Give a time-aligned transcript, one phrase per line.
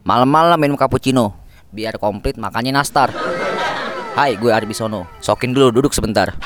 [0.00, 1.36] Malam-malam minum cappuccino.
[1.68, 3.12] Biar komplit makannya nastar.
[4.12, 6.36] Hai gue Arbisono Sokin dulu duduk sebentar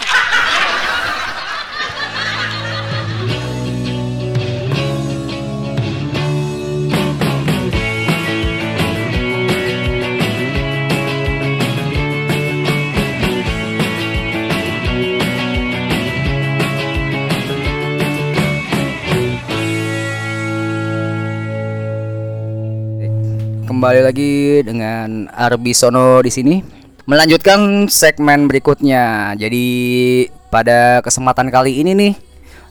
[23.87, 26.59] Kembali lagi dengan Arbisono di sini
[27.07, 29.39] melanjutkan segmen berikutnya.
[29.39, 29.63] Jadi
[30.51, 32.13] pada kesempatan kali ini nih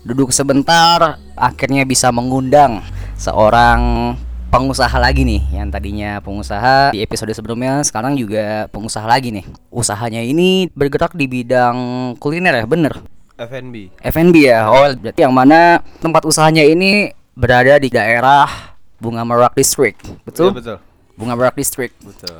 [0.03, 2.83] duduk sebentar akhirnya bisa mengundang
[3.15, 4.11] seorang
[4.51, 9.47] pengusaha lagi nih yang tadinya pengusaha di episode sebelumnya sekarang juga pengusaha lagi nih.
[9.71, 12.91] Usahanya ini bergerak di bidang kuliner ya, bener?
[13.39, 14.03] FNB.
[14.03, 14.67] F&B ya.
[14.67, 20.03] Oh, berarti yang mana tempat usahanya ini berada di daerah Bunga Merak District.
[20.27, 20.51] Betul?
[20.51, 20.79] Iya, betul.
[21.15, 21.95] Bunga Merak District.
[22.03, 22.35] Betul.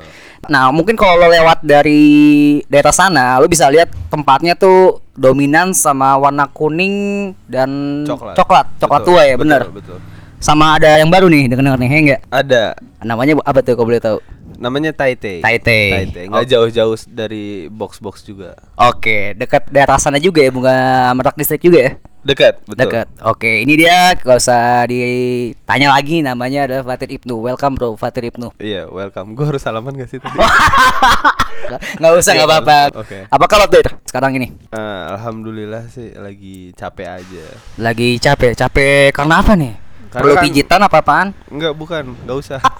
[0.46, 6.14] Nah, mungkin kalau lo lewat dari daerah sana, lo bisa lihat tempatnya tuh dominan sama
[6.20, 8.36] warna kuning dan Coklat.
[8.36, 9.62] coklat, coklat Betul, tua ya, betul, bener.
[9.72, 9.98] Betul.
[10.36, 12.20] Sama ada yang baru nih, denger nih, enggak?
[12.28, 14.18] Ada Namanya apa tuh kalau boleh tahu?
[14.56, 15.38] Namanya Taite.
[15.38, 15.80] Taite.
[15.90, 16.20] Taite.
[16.26, 16.48] Nggak Oh.
[16.48, 18.56] jauh-jauh dari box-box juga.
[18.74, 20.76] Oke, dekat daerah sana juga ya, Bunga
[21.12, 21.92] Merak District juga ya?
[22.20, 22.80] Dekat, betul.
[22.82, 23.06] Dekat.
[23.22, 27.38] Oke, ini dia gak usah ditanya lagi namanya adalah Fatir Ibnu.
[27.38, 28.50] Welcome bro, Fatir Ibnu.
[28.58, 29.32] Iya, welcome.
[29.32, 30.34] Gue harus salaman gak sih tadi?
[30.34, 32.78] Nggak- Nggak usah nggak apa-apa.
[32.98, 33.18] Oke.
[33.26, 34.50] Apa kalau tuh sekarang ini?
[34.68, 37.44] Eh, Alhamdulillah sih lagi capek aja.
[37.78, 39.74] Lagi capek, capek karena apa nih?
[40.06, 41.28] Karena Perlu kan- pijitan apa apaan?
[41.46, 42.10] Enggak, bukan.
[42.26, 42.58] Nggak usah.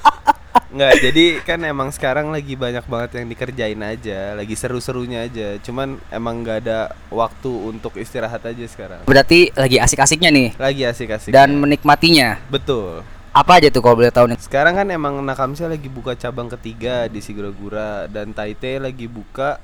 [0.66, 5.56] Enggak, jadi kan emang sekarang lagi banyak banget yang dikerjain aja, lagi seru-serunya aja.
[5.62, 9.04] Cuman emang nggak ada waktu untuk istirahat aja sekarang.
[9.04, 11.32] Berarti lagi asik-asiknya nih Lagi asik-asik.
[11.32, 12.36] dan menikmatinya.
[12.48, 13.00] betul.
[13.36, 14.40] Apa aja tuh kalau boleh tahu nih?
[14.40, 19.60] Sekarang kan emang Nakamsia lagi buka cabang ketiga di Sigura-gura dan Taite lagi buka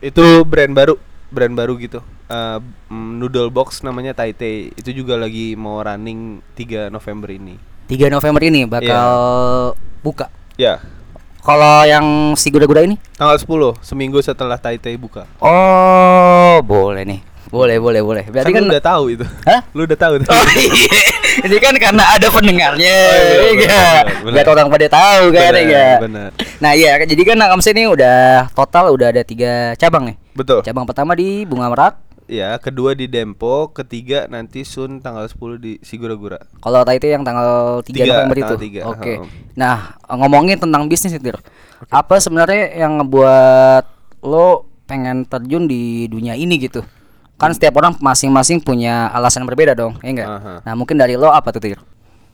[0.00, 0.96] itu brand baru,
[1.28, 2.00] brand baru gitu.
[2.88, 4.72] Mm, noodle box namanya Taite.
[4.72, 7.60] Itu juga lagi mau running 3 November ini.
[7.90, 9.10] 3 November ini bakal
[9.98, 10.30] buka.
[10.54, 10.78] Ya,
[11.40, 13.00] Kalau yang si gura-gura ini?
[13.16, 15.26] tanggal 10, seminggu setelah Taite buka.
[15.40, 17.20] Oh, boleh nih.
[17.50, 18.24] Boleh, boleh, boleh.
[18.30, 19.26] Berarti kan, kan, lu udah tahu itu.
[19.42, 19.60] Hah?
[19.74, 20.30] Lu udah tahu tuh.
[20.30, 21.02] Oh iya.
[21.40, 22.78] Ini kan karena ada pendengarnya.
[22.78, 23.82] Oh, iya, iya
[24.22, 24.34] bener.
[24.38, 25.88] Biar orang pada tahu kan Bener, ya.
[25.98, 26.28] bener.
[26.62, 30.16] Nah, iya jadi kan Nakamsi ini udah total udah ada tiga cabang nih.
[30.36, 30.62] Betul.
[30.62, 31.98] Cabang pertama di Bunga Merak.
[32.30, 36.38] Ya, kedua di Dempo, ketiga nanti Sun tanggal 10 di Sigura-gura.
[36.62, 38.54] Kalau Taite yang tanggal 3 Tiga, November itu.
[38.54, 39.14] tanggal tiga, Oke.
[39.18, 39.18] heeh.
[39.58, 41.34] Nah, ngomongin tentang bisnis itu.
[41.90, 43.84] Apa sebenarnya yang ngebuat
[44.22, 46.86] lo pengen terjun di dunia ini gitu?
[47.34, 50.30] Kan setiap orang masing-masing punya alasan yang berbeda dong, ya enggak?
[50.30, 50.54] Aha.
[50.62, 51.78] Nah, mungkin dari lo apa tuh, Tir?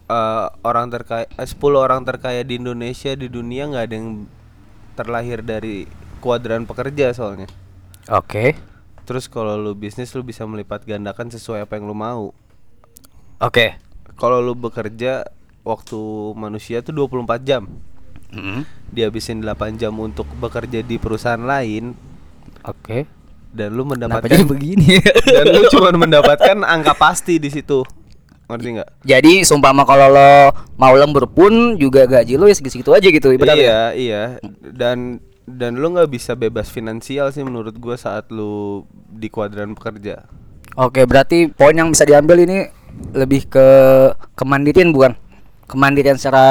[0.07, 4.09] eh, orang terkaya eh, 10 orang terkaya di Indonesia di dunia nggak ada yang
[4.95, 5.87] terlahir dari
[6.21, 7.49] kuadran pekerja soalnya.
[8.09, 8.55] Oke.
[9.07, 12.35] Terus kalau lu bisnis lu bisa melipat gandakan sesuai apa yang lu mau.
[13.39, 13.79] Oke.
[14.19, 15.23] Kalau lu bekerja
[15.63, 16.01] waktu
[16.35, 17.71] manusia tuh 24 jam.
[18.35, 18.67] Hmm.
[18.91, 21.95] Dihabisin 8 jam untuk bekerja di perusahaan lain
[22.67, 23.07] Oke.
[23.55, 24.99] dan lu Kenapa mendapatkan jadi begini?
[25.39, 27.87] dan lu cuma mendapatkan angka pasti di situ.
[28.47, 28.91] Ngerti nggak?
[29.03, 33.59] jadi sumpama kalau lo mau lembur pun juga gaji lo ya segitu aja gitu ibaratnya.
[33.59, 34.23] Iya, iya.
[34.71, 40.27] Dan dan lu nggak bisa bebas finansial sih menurut gua saat lu di kuadran pekerja.
[40.77, 42.67] Oke, berarti poin yang bisa diambil ini
[43.15, 43.67] lebih ke
[44.37, 45.15] kemandirian bukan?
[45.71, 46.45] Kemandirian secara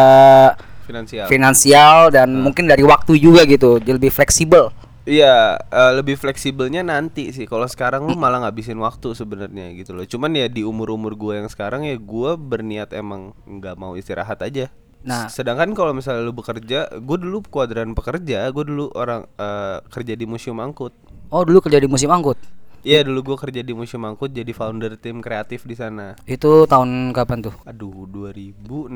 [0.88, 1.26] Finansial.
[1.26, 4.70] finansial dan mungkin dari waktu juga gitu, jadi lebih fleksibel.
[5.06, 7.46] Iya, eh, lebih fleksibelnya nanti sih.
[7.46, 10.02] Kalau sekarang lu malah ngabisin waktu sebenarnya gitu loh.
[10.02, 14.74] Cuman ya di umur-umur gua yang sekarang ya gua berniat emang nggak mau istirahat aja.
[15.06, 15.30] Nah.
[15.30, 20.26] sedangkan kalau misalnya lu bekerja, gue dulu kuadran pekerja, gue dulu orang eh, kerja di
[20.26, 20.98] museum angkut.
[21.30, 22.38] Oh, dulu kerja di musim angkut.
[22.86, 26.14] Iya, dulu gua kerja di museum angkut jadi founder tim kreatif di sana.
[26.30, 27.58] Itu tahun kapan tuh?
[27.66, 28.94] Aduh, 2016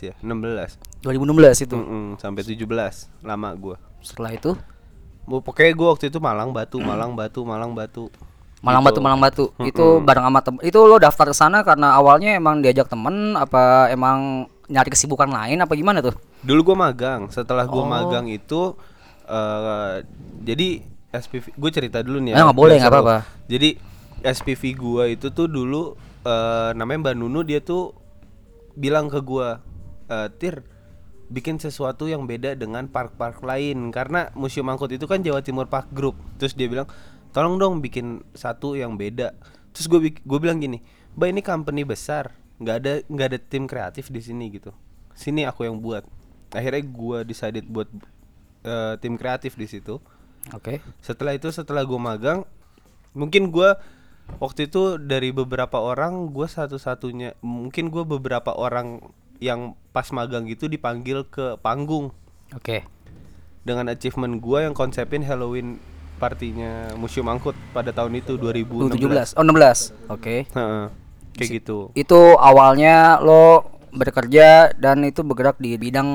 [0.00, 1.04] ya, 16.
[1.04, 1.76] 2016 itu.
[1.76, 2.64] Mm-mm, sampai 17
[3.20, 3.76] lama gua.
[4.00, 4.56] Setelah itu
[5.28, 8.08] Mau pokoknya gua waktu itu Malang Batu, Malang Batu, Malang Batu.
[8.64, 8.88] Malang Gitu.
[8.90, 9.44] Batu Malang Batu.
[9.60, 10.60] Itu bareng sama temen.
[10.64, 15.58] Itu lo daftar ke sana karena awalnya emang diajak temen apa emang nyari kesibukan lain
[15.58, 16.12] apa gimana tuh?
[16.40, 17.28] Dulu gua magang.
[17.28, 17.88] Setelah gua Oh.
[17.88, 18.76] magang itu
[19.24, 20.04] eh
[20.40, 20.68] jadi
[21.08, 23.02] SPV gue cerita dulu nih Eh, nggak boleh, biar nggak seru.
[23.02, 23.18] apa-apa.
[23.46, 23.68] Jadi
[24.20, 27.96] SPV gua itu tuh dulu eh namanya Mbak Nunu dia tuh
[28.74, 29.60] bilang ke gua
[30.06, 30.60] eh Tir
[31.28, 35.92] bikin sesuatu yang beda dengan park-park lain karena Museum Angkut itu kan Jawa Timur Park
[35.92, 36.16] Group.
[36.36, 36.88] Terus dia bilang,
[37.30, 39.36] "Tolong dong bikin satu yang beda."
[39.72, 40.80] Terus gue gue bilang gini,
[41.14, 44.74] "Mbak ini company besar, nggak ada nggak ada tim kreatif di sini gitu.
[45.14, 46.06] Sini aku yang buat."
[46.52, 47.88] akhirnya gue decided buat
[48.64, 50.00] eh, tim kreatif di situ
[50.56, 50.80] Oke.
[51.04, 52.48] setelah itu setelah gue magang
[53.12, 53.76] mungkin gue
[54.40, 59.00] waktu itu dari beberapa orang gue satu-satunya mungkin gue beberapa orang
[59.38, 62.12] yang pas magang gitu dipanggil ke panggung
[62.56, 62.84] Oke.
[63.64, 65.76] dengan achievement gue yang konsepin Halloween
[66.18, 69.38] partinya Museum Angkut pada tahun itu 2016 17.
[69.38, 70.10] Oh, 16.
[70.10, 70.50] Oke.
[70.50, 70.86] Heeh,
[71.38, 73.64] kayak gitu Itu awalnya lo
[73.94, 76.08] bekerja dan itu bergerak di bidang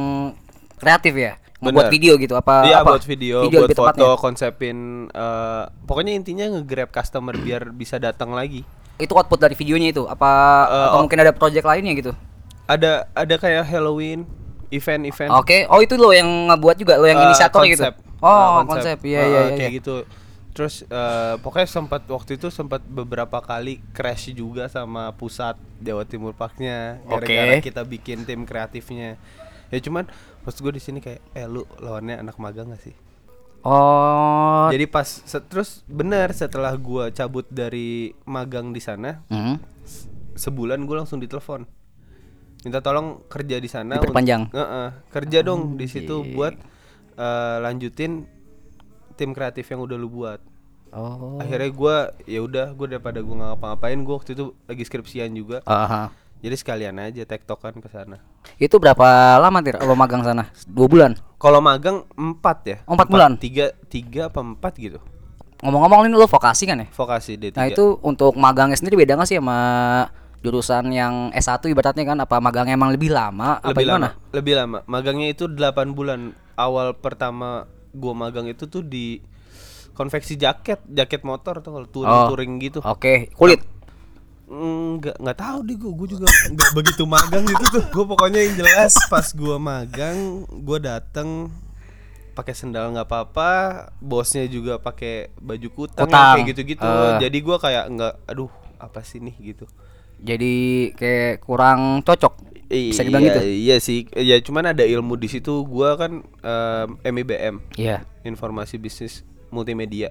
[0.78, 1.34] kreatif ya?
[1.64, 1.88] Bener.
[1.88, 2.68] video gitu apa?
[2.68, 3.00] Iya apa?
[3.00, 4.20] buat video, Video buat foto, tepatnya.
[4.20, 4.78] konsepin
[5.08, 8.68] eh, pokoknya intinya nge-grab customer biar bisa datang lagi.
[9.00, 10.32] Itu output dari videonya itu apa
[10.68, 11.02] Eh, atau oh.
[11.08, 12.12] mungkin ada project lainnya gitu?
[12.68, 14.28] Ada ada kayak Halloween
[14.76, 15.32] event-event.
[15.40, 15.64] Oke.
[15.72, 17.84] Oh, itu lo yang ngebuat juga, lo yang Eh, inisiator gitu.
[18.20, 18.98] Oh, Eh, konsep.
[19.08, 19.56] Iya, iya, iya.
[19.56, 19.80] kayak iya.
[19.80, 19.96] gitu.
[20.54, 26.32] Terus eh, pokoknya sempat waktu itu sempat beberapa kali crash juga sama pusat Jawa Timur
[26.32, 27.66] Parknya gara-gara Oke.
[27.66, 29.18] kita bikin tim kreatifnya.
[29.68, 30.06] Ya cuman
[30.40, 32.94] pas gue di sini kayak eh lu lawannya anak magang gak sih?
[33.64, 34.68] Oh.
[34.70, 39.56] Jadi pas se- terus benar setelah gua cabut dari magang di sana Hmm.
[40.34, 41.64] sebulan gue langsung ditelepon
[42.60, 44.48] minta tolong kerja di sana Diperpanjang.
[44.48, 46.54] untuk- Heeh, kerja dong di situ buat
[47.14, 48.28] eh, lanjutin
[49.14, 50.42] tim kreatif yang udah lu buat
[50.90, 51.42] Oh.
[51.42, 55.66] akhirnya gua ya udah gue daripada gue nggak ngapa-ngapain gue waktu itu lagi skripsian juga
[55.66, 56.14] Aha.
[56.38, 58.22] jadi sekalian aja tektokan ke sana
[58.56, 59.02] Itu berapa
[59.36, 60.54] lama tir lo magang sana?
[60.64, 61.18] Dua bulan.
[61.36, 63.32] kalau magang empat ya Oh, empat bulan?
[63.36, 65.02] tiga tiga apa empat gitu
[65.60, 66.88] Ngomong-ngomong ini lo vokasi kan ya?
[66.88, 69.58] vokasi D3 Nah itu untuk magangnya sendiri beda nggak sih sama
[70.40, 74.14] jurusan yang S1 ibaratnya kan apa magangnya emang lebih lama apa lebih gimana?
[74.14, 75.58] lama lebih lama magangnya itu 8
[75.90, 76.20] bulan
[76.54, 79.22] awal pertama gua magang itu tuh di
[79.92, 82.28] konveksi jaket jaket motor tuh kalau touring Oh.
[82.28, 83.62] touring gitu Oke, kulit.
[84.46, 88.56] nggak nggak tahu deh gua gua juga nggak begitu magang gitu tuh gua pokoknya yang
[88.56, 90.18] jelas pas gua magang
[90.52, 91.50] gua dateng
[92.32, 93.52] pakai sendal nggak apa-apa
[93.98, 97.18] bosnya juga pakai baju kutang, kayak gitu-gitu Eh.
[97.20, 99.66] jadi gua kayak nggak aduh apa sih nih gitu
[100.20, 100.56] Jadi
[100.94, 102.53] kayak kurang cocok.
[102.74, 103.42] Bisa dibilang iya, gitu.
[103.46, 108.02] iya sih ya cuman ada ilmu di situ gua kan em, MIBM Iya.
[108.24, 110.10] informasi bisnis multimedia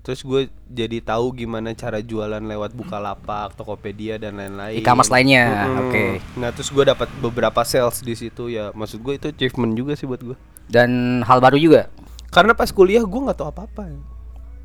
[0.00, 4.80] terus gue jadi tahu gimana cara jualan lewat Bukalapak, Tokopedia dan lain-lain.
[4.80, 5.76] E-commerce lainnya, Mm-mm.
[5.76, 6.04] oke.
[6.40, 8.72] Nah terus gue dapat beberapa sales di situ ya.
[8.72, 10.36] Maksud gue itu achievement juga sih buat gue.
[10.72, 11.92] Dan hal baru juga.
[12.32, 13.92] Karena pas kuliah gue nggak tahu apa-apa.
[13.92, 14.00] ya.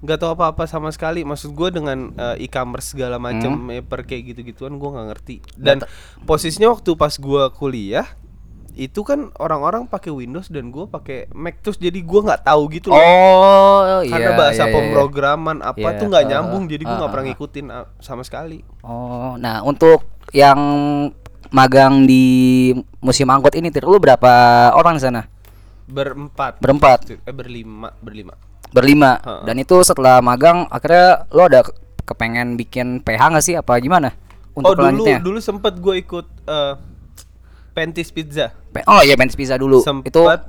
[0.06, 1.26] Nggak tahu apa-apa sama sekali.
[1.26, 3.82] Maksud gue dengan eh, e-commerce segala macam Hmm.
[3.84, 5.36] per kayak gitu-gituan gue nggak ngerti.
[5.58, 5.82] Dan
[6.24, 8.06] posisinya waktu pas gue kuliah
[8.76, 12.92] itu kan orang-orang pakai Windows dan gue pakai Mac terus jadi gue nggak tahu gitu
[12.92, 13.00] loh.
[13.00, 14.12] Oh, iya.
[14.12, 14.76] karena bahasa iya, iya, iya.
[14.76, 17.30] pemrograman apa Iya, tuh nggak uh, nyambung jadi gue uh, nggak uh, pernah uh.
[17.32, 20.04] ngikutin uh, sama sekali Oh, nah untuk
[20.36, 20.60] yang
[21.56, 24.32] magang di Museum Angkut ini, Tir, lu berapa
[24.76, 25.24] orang di sana?
[25.86, 27.00] berempat Berempat.
[27.14, 28.34] eh berlima berlima
[28.76, 29.12] Berlima.
[29.18, 29.42] Heeh.
[29.44, 31.74] Dan itu setelah magang akhirnya lo ada ke-
[32.06, 34.12] kepengen bikin PH nggak sih apa gimana?
[34.52, 36.74] Untuk oh dulu dulu sempet gue ikut eh
[37.72, 39.80] Pentis Pizza Pe- Oh iya Benz Pizza dulu.
[39.80, 40.08] Sempet.
[40.08, 40.40] Itu eh,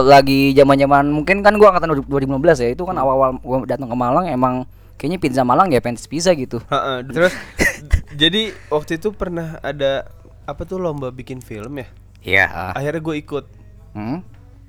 [0.00, 2.22] lagi zaman-zaman mungkin kan gua angkatan 2015
[2.60, 2.68] ya.
[2.70, 4.54] Itu kan awal-awal gua datang ke Malang emang
[4.94, 6.62] kayaknya pizza Malang ya Benz Pizza gitu.
[6.66, 7.34] Ha-ha, terus
[8.16, 10.06] jadi waktu itu pernah ada
[10.42, 11.86] apa tuh lomba bikin film ya
[12.22, 12.46] Iya.
[12.72, 13.44] akhirnya gue ikut
[13.92, 14.22] Hmm?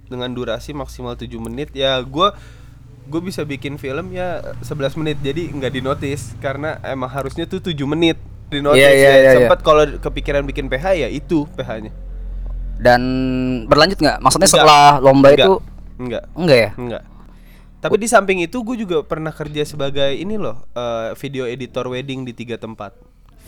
[0.05, 2.27] dengan durasi maksimal 7 menit ya gue
[3.07, 7.73] gue bisa bikin film ya 11 menit jadi nggak dinotis karena emang harusnya tuh 7
[7.87, 9.09] menit dinotis Iya, iya, ya.
[9.09, 9.31] iya, iya.
[9.41, 11.91] sempat kalau kepikiran bikin PH ya itu PH-nya
[12.77, 13.01] Dan
[13.65, 14.21] berlanjut nggak?
[14.21, 14.61] Maksudnya Enggak.
[14.61, 15.47] setelah lomba Enggak.
[15.47, 15.53] itu
[15.97, 16.71] enggak enggak ya?
[16.77, 17.03] enggak
[17.77, 22.21] tapi di samping itu gue juga pernah kerja sebagai ini loh eh, video editor wedding
[22.21, 22.93] di tiga tempat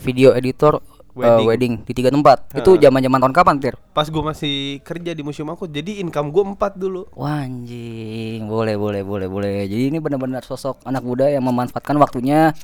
[0.00, 0.80] Video editor
[1.12, 1.46] eh, Wedding.
[1.46, 2.46] wedding, di tiga tempat.
[2.52, 3.74] Itu zaman-zaman tahun kapan, Tir?
[3.90, 8.74] pas gue masih kerja di museum aku jadi income gue empat dulu Wah, anjing, boleh,
[8.74, 9.52] boleh, boleh, boleh.
[9.64, 12.54] Jadi ini benar-benar sosok anak muda yang memanfaatkan waktunya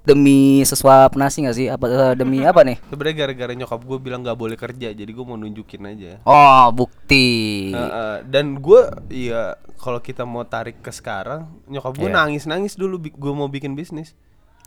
[0.00, 1.66] demi sesuap nasi nggak sih?
[1.66, 2.80] Apa eh, demi apa nih?
[2.86, 7.68] sebenarnya gara-gara nyokap gue bilang nggak boleh kerja jadi gue mau nunjukin aja Oh, bukti.
[7.68, 8.80] Uh, uh, dan gue
[9.10, 12.16] ya kalau kita mau tarik ke sekarang nyokap gue Iya.
[12.16, 14.16] nangis nangis dulu gue mau bikin bisnis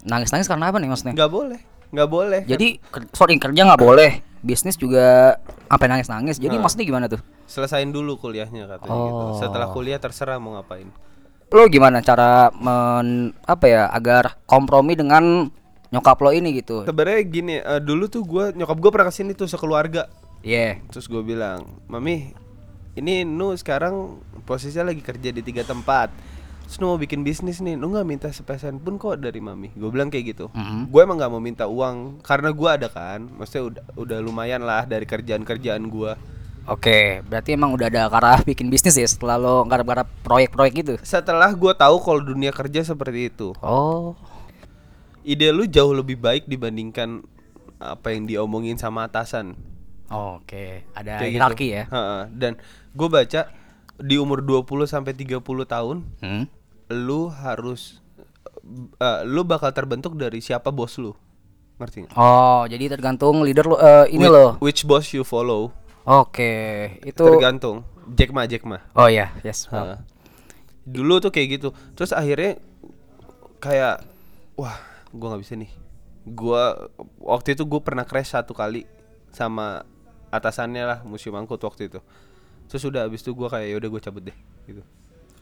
[0.01, 1.15] Nangis-nangis karena apa nih maksudnya?
[1.15, 1.59] nggak boleh
[1.93, 6.35] nggak boleh Jadi ker- sorry kerja nggak boleh, bisnis juga sampai nangis-nangis.
[6.35, 7.21] Jadi maksudnya gimana tuh?
[7.43, 9.37] selesain dulu kuliahnya katanya gitu Oh.
[9.37, 10.89] setelah kuliah terserah mau ngapain
[11.47, 15.53] Lo gimana cara men apa ya agar kompromi dengan
[15.87, 16.81] nyokap lo ini gitu?
[16.81, 20.09] sebenarnya gini uh, dulu tuh gue nyokap gue pernah ke sini tuh sekeluarga
[20.41, 20.81] Iya.
[20.89, 22.33] terus gue bilang mami
[22.93, 26.09] ini nu sekarang posisinya lagi kerja di tiga tempat
[26.63, 29.87] terus nu mau bikin bisnis nih nu nggak minta sepesen pun kok dari mami gue
[29.87, 30.87] bilang kayak gitu Mhm.
[30.87, 34.83] gue emang nggak mau minta uang karena gue ada kan maksudnya udah udah lumayan lah
[34.83, 36.13] dari kerjaan kerjaan gue
[36.63, 40.93] Oke, berarti emang udah ada arah bikin bisnis ya setelah lo garap-garap proyek-proyek gitu.
[41.03, 44.15] Setelah gua tahu kalau dunia kerja seperti itu, Oh.
[45.21, 47.19] ide lu jauh lebih baik dibandingkan
[47.77, 49.59] apa yang diomongin sama atasan.
[50.07, 51.75] Oke, ada Kayak hierarki gitu.
[51.75, 51.83] ya.
[51.89, 52.19] Ha-ha.
[52.29, 52.55] Dan
[52.89, 53.41] gue baca
[53.95, 56.45] di umur 20 sampai 30 tahun Hmm.
[56.89, 58.01] lu harus
[58.95, 61.11] eh, lu bakal terbentuk dari siapa bos lu.
[61.75, 62.15] Ngerti nggak?
[62.15, 64.51] Oh, jadi tergantung leader lo eh, ini Which- loh.
[64.59, 65.73] Which boss you follow?
[66.03, 66.53] Oke,
[67.01, 67.87] itu Tergantung.
[68.09, 68.83] Jack Ma, Jack Ma.
[68.93, 69.71] Oh iya, yes.
[69.71, 70.03] Ha.
[70.83, 71.69] Dulu tuh kayak gitu.
[71.93, 72.59] Terus akhirnya
[73.57, 74.03] kayak
[74.55, 74.75] wah,
[75.09, 75.71] gua nggak bisa nih.
[76.25, 78.83] Gua waktu itu gue pernah crash satu kali
[79.31, 79.83] sama
[80.29, 81.99] atasannya lah museum angkut waktu itu.
[82.69, 84.81] Terus udah habis itu gua kayak ya udah gue cabut deh gitu.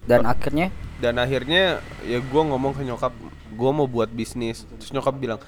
[0.01, 3.13] Dan akhirnya Dan akhirnya ya gua ngomong ke nyokap,
[3.54, 4.66] gua mau buat bisnis.
[4.82, 5.40] Terus nyokap bilang,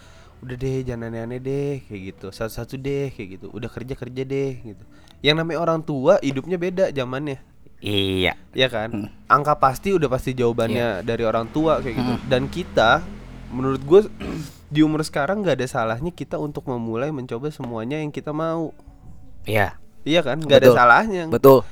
[0.43, 2.27] udah deh jangan aneh-aneh deh kayak gitu.
[2.29, 3.47] Satu-satu deh kayak gitu.
[3.49, 4.83] Udah kerja kerja deh gitu.
[5.23, 7.39] Yang namanya orang tua hidupnya beda zamannya.
[7.83, 8.37] iya.
[8.55, 9.11] Ya kan?
[9.27, 12.13] Angka pasti udah pasti jawabannya dari orang tua kayak gitu.
[12.29, 13.01] Dan kita
[13.51, 14.01] menurut gue
[14.73, 18.71] di umur sekarang nggak ada salahnya kita untuk memulai mencoba semuanya yang kita mau.
[19.43, 19.82] Iya.
[20.03, 20.37] Iya kan?
[20.39, 21.23] nggak ada salahnya.
[21.31, 21.63] Betul.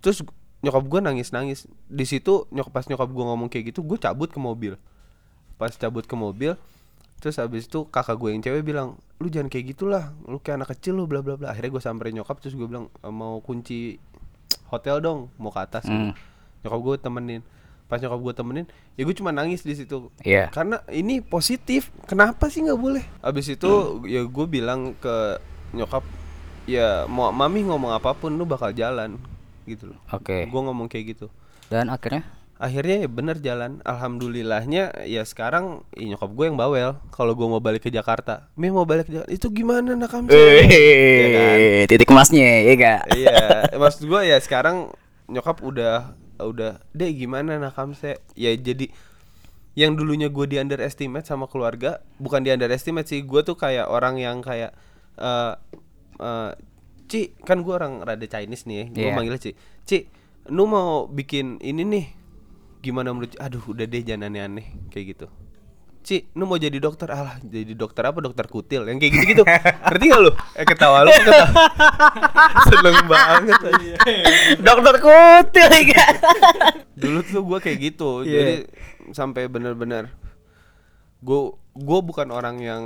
[0.00, 0.22] Terus
[0.62, 1.70] nyokap gue nangis-nangis.
[1.86, 4.74] Di situ nyokap pas nyokap gue ngomong kayak gitu, gue cabut ke mobil.
[5.58, 6.58] Pas cabut ke mobil,
[7.22, 10.12] terus habis itu kakak gue yang cewek bilang, "Lu jangan kayak gitulah.
[10.28, 12.92] Lu kayak anak kecil lu bla bla bla." Akhirnya gue samperin nyokap terus gue bilang,
[13.00, 13.96] "E, "Mau kunci
[14.68, 16.12] hotel dong, mau ke atas." Hmm.
[16.66, 17.42] Nyokap gue temenin.
[17.86, 18.66] Pas nyokap gue temenin,
[18.98, 20.10] ya gue cuma nangis di situ.
[20.26, 20.50] Iya.
[20.50, 21.94] Karena ini positif.
[22.10, 23.04] Kenapa sih nggak boleh?
[23.22, 25.38] Habis itu ya gue bilang ke
[25.70, 26.02] nyokap,
[26.66, 29.16] ya mau mami ngomong apa pun lu bakal jalan
[29.64, 29.98] gitu loh.
[30.12, 30.46] Oke.
[30.50, 31.26] Gue ngomong kayak gitu.
[31.70, 33.84] Dan akhirnya Akhirnya ya bener jalan.
[33.84, 36.96] Alhamdulillahnya ya sekarang ya nyokap gue yang bawel.
[37.12, 39.28] Kalau gue mau balik ke Jakarta, Mi mau balik ke Jakarta.
[39.28, 40.32] Itu gimana nak kamu?
[40.32, 41.56] Ya kan?
[41.84, 43.00] titik emasnya ya gak?
[43.12, 43.36] Iya,
[43.76, 44.88] maksud gue ya sekarang
[45.28, 48.92] nyokap udah udah deh gimana nak kamse ya jadi
[49.72, 54.20] yang dulunya gue di underestimate sama keluarga bukan di underestimate sih gue tuh kayak orang
[54.20, 54.76] yang kayak
[55.16, 55.52] eh
[56.18, 56.52] eh,
[57.06, 59.14] Ci kan gue orang rada Chinese nih ya gue Iya.
[59.14, 59.98] manggilnya Ci Ci
[60.48, 62.06] lu mau bikin ini nih
[62.78, 65.26] gimana menurut aduh udah deh jangan aneh-aneh kayak gitu
[66.06, 67.10] Ci, lu mau jadi dokter?
[67.10, 68.22] Alah, jadi dokter apa?
[68.22, 69.42] Dokter kutil Yang kayak gitu-gitu
[69.90, 70.30] Ngerti gak lu?
[70.54, 71.46] Eh ketawa lu ketawa
[72.70, 73.94] Seneng banget aja
[74.54, 76.06] Dokter kutil ya
[77.02, 78.30] Dulu tuh gue kayak gitu Iya.
[78.38, 78.54] Jadi
[79.10, 80.14] sampai bener-bener
[81.18, 82.82] Gue gue bukan orang yang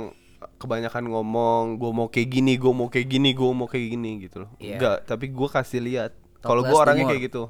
[0.57, 4.43] kebanyakan ngomong gue mau kayak gini gue mau kayak gini gue mau kayak gini gitu
[4.43, 4.75] loh Iya.
[4.75, 7.13] enggak tapi gue kasih lihat kalau gue orangnya more.
[7.13, 7.41] kayak gitu.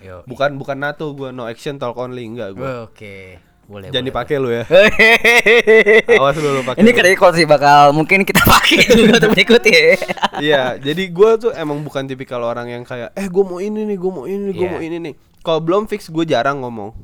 [0.00, 0.26] Yo.
[0.26, 3.38] bukan bukan nato gue no action talk only enggak gue Oke.
[3.64, 3.86] Boleh.
[3.88, 4.66] jangan dipakai lu ya
[6.18, 9.82] awas lu lu pakai Ini kerekod sih bakal mungkin kita pakai juga untuk berikutnya.
[10.40, 13.94] Iya, jadi gue tuh emang bukan tipikal orang yang kayak, eh gue mau ini nih,
[13.94, 14.72] gue mau ini nih, gue Iya.
[14.72, 15.14] mau ini nih.
[15.38, 16.96] Kalau belum fix, gue jarang ngomong.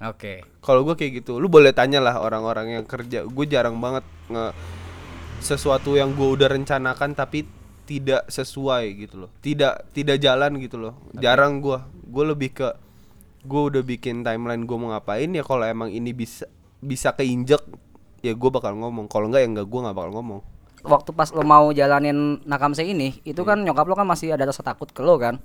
[0.00, 0.40] Oke.
[0.58, 3.22] Kalau gue kayak gitu, lu boleh tanya lah orang-orang yang kerja.
[3.22, 4.46] Gue jarang banget nge
[5.42, 7.48] sesuatu yang gue udah rencanakan tapi
[7.88, 9.30] tidak sesuai gitu loh.
[9.42, 10.94] Tidak tidak jalan gitu loh.
[11.18, 11.78] Jarang gue.
[12.06, 12.68] Gue lebih ke
[13.42, 16.44] gue udah bikin timeline gue mau ngapain ya kalau emang ini bisa
[16.78, 17.60] bisa keinjek
[18.22, 19.10] ya gue bakal ngomong.
[19.10, 20.40] Kalau enggak ya enggak gue nggak bakal ngomong.
[20.80, 24.64] Waktu pas lo mau jalanin nakamse ini, itu kan nyokap lo kan masih ada rasa
[24.64, 25.36] takut ke lo kan.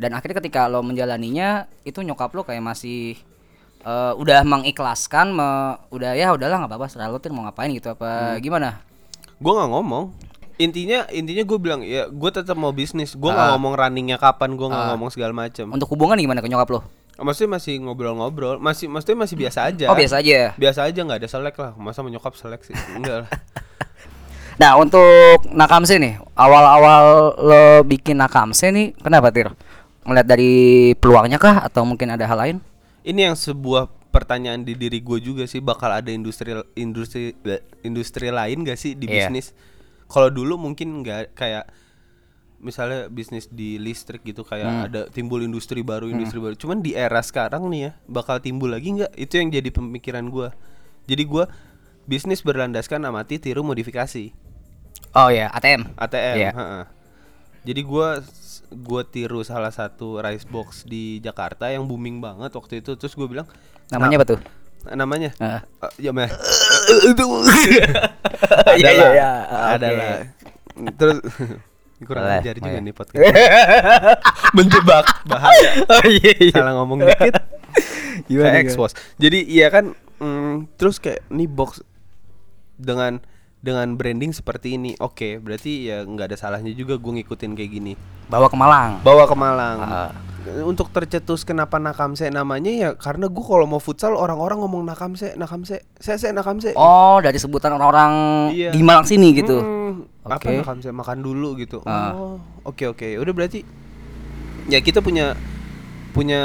[0.00, 3.20] Dan akhirnya ketika lo menjalaninya, itu nyokap lo kayak masih
[3.82, 8.38] eh, udah mengikhlaskan, me- udah ya udahlah nggak apa-apa, serah lo mau ngapain gitu apa
[8.38, 8.78] gimana?
[9.36, 10.04] gue nggak ngomong
[10.54, 13.52] intinya intinya gue bilang ya gue tetap mau bisnis gue nggak Ah.
[13.52, 14.90] ngomong runningnya kapan gue nggak Ah.
[14.94, 16.80] ngomong segala macam Untuk hubungan gimana ke nyokap lo?
[17.18, 20.54] maksudnya masih ngobrol-ngobrol masih maksudnya masih biasa aja Oh biasa aja.
[20.54, 23.30] biasa aja nggak ada selek lah masa menyokap selek sih enggak lah
[24.52, 25.00] Nah untuk
[25.48, 29.48] Nakamse nih, awal-awal lo bikin Nakamse nih, kenapa Tir?
[30.04, 30.52] Ngeliat dari
[30.94, 32.56] peluangnya kah atau mungkin ada hal lain?
[33.02, 37.32] Ini yang sebuah pertanyaan di diri gue juga sih bakal ada industri industri
[37.80, 39.26] industri lain gak sih di Iya.
[39.26, 39.56] bisnis
[40.06, 41.64] kalau dulu mungkin nggak kayak
[42.58, 44.86] misalnya bisnis di listrik gitu kayak Hmm.
[44.86, 48.92] ada timbul industri baru industri baru cuman di era sekarang nih ya bakal timbul lagi
[48.92, 50.54] nggak itu yang jadi pemikiran gua
[51.04, 51.50] jadi gua
[52.04, 54.30] bisnis berlandaskan amati tiru modifikasi
[55.12, 55.92] Oh ya, ATM.
[55.94, 56.50] ATM Iya.
[56.52, 56.84] heeh.
[57.64, 58.22] jadi gua
[58.74, 63.26] gua tiru salah satu rice box di Jakarta yang booming banget waktu itu terus gue
[63.26, 63.44] bilang
[63.88, 64.40] Namanya apa tuh?
[64.82, 65.30] "Nah, namanya.
[65.36, 65.60] Eh,
[66.00, 66.26] ya meh
[67.06, 67.24] Itu.
[68.72, 69.30] Iya, lah iya,
[69.76, 69.96] ada oke.
[69.96, 70.16] lah
[70.96, 71.18] terus
[72.08, 73.22] kurang Boleh, ajar juga nih podcast
[74.56, 76.52] menjebak bahaya Oh iya iya.
[76.52, 77.34] salah ngomong dikit
[78.26, 78.58] gimana?
[78.58, 81.80] expose jadi iya kan mm, terus kayak nih box
[82.74, 83.22] dengan
[83.62, 84.98] dengan branding seperti ini.
[84.98, 87.92] Oke, berarti ya nggak ada salahnya juga gue ngikutin kayak gini.
[88.26, 88.98] Bawa ke Malang.
[89.00, 89.78] Bawa ke Malang.
[89.80, 90.10] Ah.
[90.66, 95.86] Untuk tercetus kenapa Nakamse namanya ya karena gue kalau mau futsal orang-orang ngomong Nakamse, Nakamse,
[96.02, 96.74] saya saya Nakamse.
[96.74, 98.12] Oh, dari sebutan orang-orang
[98.50, 98.74] Iya.
[98.74, 99.62] di Malang sini gitu.
[99.62, 100.58] Hmm, Apa Oke.
[100.58, 101.78] Nakamse makan dulu gitu.
[101.86, 102.10] Ah.
[102.12, 103.06] Oh, oke oke.
[103.22, 103.62] Udah berarti
[104.66, 105.38] ya kita punya
[106.12, 106.42] punya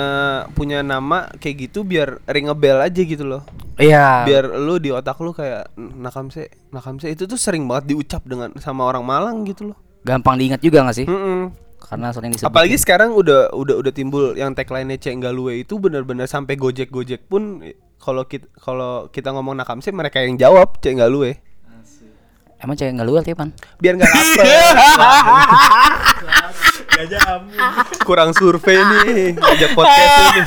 [0.56, 3.44] punya nama kayak gitu biar ring a bell aja gitu loh.
[3.78, 4.26] Iya.
[4.26, 8.88] Biar lu di otak lu kayak Nakamse, Nakamse itu tuh sering banget diucap dengan sama
[8.88, 9.78] orang Malang gitu loh.
[10.08, 11.04] gampang diingat juga gak sih?
[11.04, 11.52] Mm-mm.
[11.84, 12.48] Karena sering disebut.
[12.48, 17.60] Apalagi sekarang udah udah udah timbul yang tagline-nya Cenggalue itu benar-benar sampai Gojek-Gojek pun
[18.00, 21.36] kalau kita kalau kita ngomong Nakamse mereka yang jawab Cenggalue.
[22.58, 23.54] Emang cewek nggak Tipan?
[23.78, 24.46] Biar nggak lapar.
[28.08, 30.42] Kurang survei nih ngajak podcast ini.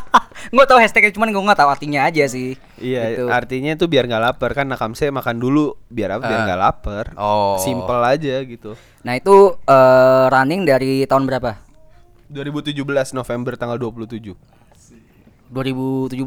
[0.54, 2.54] Gue tau hashtagnya cuman gue nggak tahu artinya aja sih.
[2.76, 3.24] Iya, Gitu.
[3.26, 6.24] artinya itu biar nggak lapar kan Nakamse makan dulu biar apa?
[6.24, 6.44] Biar Ah.
[6.44, 7.04] nggak lapar.
[7.16, 7.56] Oh.
[7.56, 8.76] Simple aja gitu.
[9.00, 11.56] Nah itu eh, running dari tahun berapa?
[12.28, 12.76] 2017
[13.12, 14.36] November tanggal 27.
[15.46, 16.18] 2017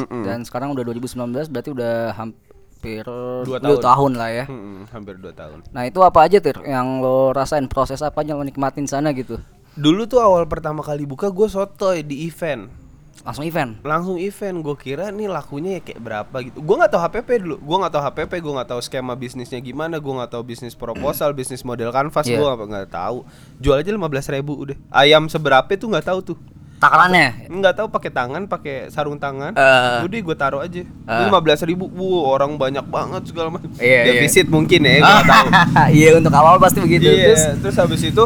[0.00, 0.22] Mm-mm.
[0.22, 1.14] dan sekarang udah 2019
[1.48, 2.51] berarti udah hampir
[2.82, 3.80] Dua dua tahun.
[3.80, 4.44] tahun lah ya.
[4.50, 5.58] Mm-mm, hampir 2 tahun.
[5.70, 9.38] Nah itu apa aja tuh yang lo rasain proses apa yang lo nikmatin sana gitu?
[9.72, 12.82] Dulu tuh awal pertama kali buka gue sotoy di event.
[13.22, 13.70] Langsung event.
[13.86, 17.56] langsung event gue kira nih lakunya ya kayak berapa gitu gue nggak tahu HPP dulu
[17.60, 21.30] gue nggak tahu HPP gue nggak tahu skema bisnisnya gimana gue nggak tahu bisnis proposal
[21.38, 22.40] bisnis model kanvas Iya.
[22.40, 23.22] gue nggak nggak tahu
[23.62, 26.36] jual aja lima ribu udah ayam seberapa tuh nggak tahu tuh
[26.82, 30.02] Takarannya nggak tahu pakai tangan pakai sarung tangan Eh.
[30.02, 31.18] udah gue taruh aja Eh.
[31.22, 34.02] lima belas ribu wow orang banyak banget segala macam Iya, iya.
[34.08, 35.46] defisit mungkin ya nggak tahu
[35.96, 37.06] Iya untuk awal pasti begitu.
[37.06, 38.24] Iya, Terus terus habis itu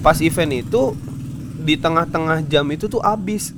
[0.00, 0.82] pas event itu
[1.56, 3.54] di tengah-tengah jam itu tuh abis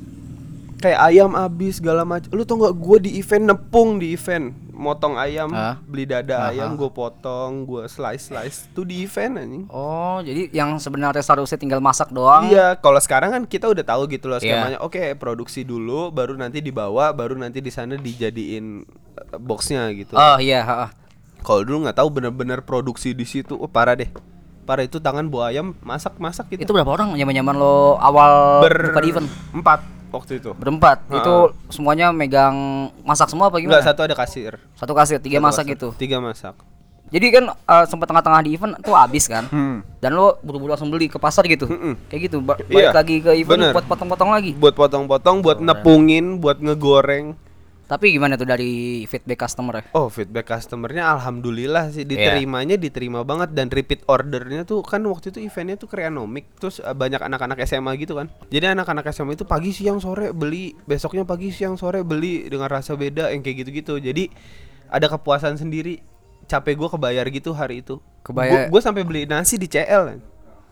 [0.76, 2.28] kayak ayam abis segala macam.
[2.30, 5.52] Lu tau nggak gue di event nepung di event motong ayam,
[5.84, 9.64] beli dada Ah, ayam, gue potong, gue slice slice tuh di event anjing.
[9.68, 12.48] Oh, jadi yang sebenarnya seharusnya tinggal masak doang.
[12.48, 14.48] Iya, kalau sekarang kan kita udah tahu gitu loh Iya.
[14.56, 14.78] skemanya.
[14.80, 18.82] Oke, produksi dulu, baru nanti dibawa, baru nanti di sana dijadiin
[19.12, 20.16] eh, boxnya gitu.
[20.16, 20.88] Oh iya, ha-ha.
[21.38, 24.08] Kalau dulu nggak tahu bener-bener produksi di situ, oh, parah deh.
[24.62, 26.64] Parah itu tangan buah ayam masak-masak gitu.
[26.64, 29.28] Itu berapa orang zaman-zaman lo awal buka di event?
[29.52, 29.80] empat
[30.12, 30.52] waktu itu.
[30.52, 31.02] Berempat.
[31.02, 31.18] Ha-ha.
[31.18, 31.34] Itu
[31.68, 32.54] semuanya megang
[33.02, 33.80] masak semua apa gimana?
[33.80, 34.60] Enggak, satu ada kasir.
[34.72, 35.72] Satu kasir, tiga Satu masak kasir.
[35.74, 35.88] gitu.
[35.96, 36.54] Tiga masak.
[37.08, 39.44] Jadi kan eh, sempat tengah-tengah di event tuh habis kan.
[39.46, 39.84] Hmm.
[39.98, 41.64] Dan lo buru-buru langsung beli ke pasar gitu.
[41.66, 42.08] Mm-mm.
[42.08, 42.36] Kayak gitu.
[42.40, 43.72] Ba- Iya, balik lagi ke event bener.
[43.72, 44.52] buat potong-potong lagi.
[44.54, 47.36] Buat potong-potong, buat nepungin, buat ngegoreng.
[47.82, 48.72] Tapi gimana tuh dari
[49.04, 49.84] feedback customer?
[49.92, 51.92] Oh, feedback customernya alhamdulillah Iya.
[51.92, 56.78] sih diterimanya diterima banget dan repeat ordernya tuh kan waktu itu eventnya tuh kreanomik terus
[56.78, 58.32] eh, banyak anak-anak SMA gitu kan.
[58.48, 62.94] Jadi anak-anak SMA itu pagi siang sore beli, besoknya pagi siang sore beli dengan rasa
[62.94, 63.98] beda yang kayak gitu-gitu.
[63.98, 64.32] Jadi
[64.86, 66.00] ada kepuasan sendiri.
[66.42, 67.96] Capek gue kebayar gitu hari itu.
[68.20, 70.18] Kebayar- Gue sampai beli nasi di CL.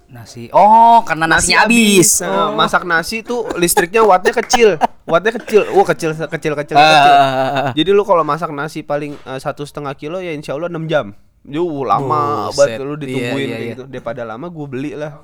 [0.09, 0.51] Nasi.
[0.51, 2.19] Oh, karena nasinya habis.
[2.19, 7.13] Nah, masak nasi tuh listriknya wattnya kecil, wattnya kecil, wah kecil kecil kecil Ah, kecil.
[7.13, 7.71] ah, ah, ah.
[7.73, 11.13] Jadi lu kalau masak nasi paling eh, satu setengah kilo ya insya Allah 6 jam.
[11.43, 12.77] Yuh lama Buset.
[12.77, 13.71] banget lu ditungguin kayak iya.
[13.73, 13.83] gitu.
[13.87, 15.21] Daripada lama gue beli lah.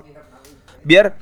[0.80, 1.12] Biar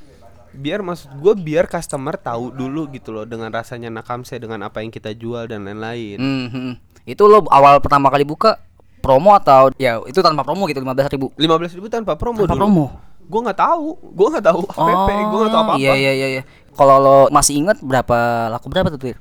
[0.54, 4.90] biar maksud gue biar customer tahu dulu gitu loh dengan rasanya nakamse dengan apa yang
[4.90, 6.14] kita jual dan lain-lain.
[6.16, 6.72] Hmm, hmm.
[7.04, 8.54] Itu lo awal pertama kali buka
[8.98, 11.26] promo atau ya itu tanpa promo gitu 15.000 ribu.
[11.34, 12.60] Lima belas ribu tanpa promo Tanpa dulu.
[12.62, 12.86] promo.
[13.24, 15.80] Gue nggak tahu, gue nggak tahu PP, gue nggak tahu apa-apa.
[15.80, 16.42] Iya iya iya iya.
[16.74, 18.18] Kalau lo masih ingat berapa
[18.50, 19.16] laku berapa tuh, Tir?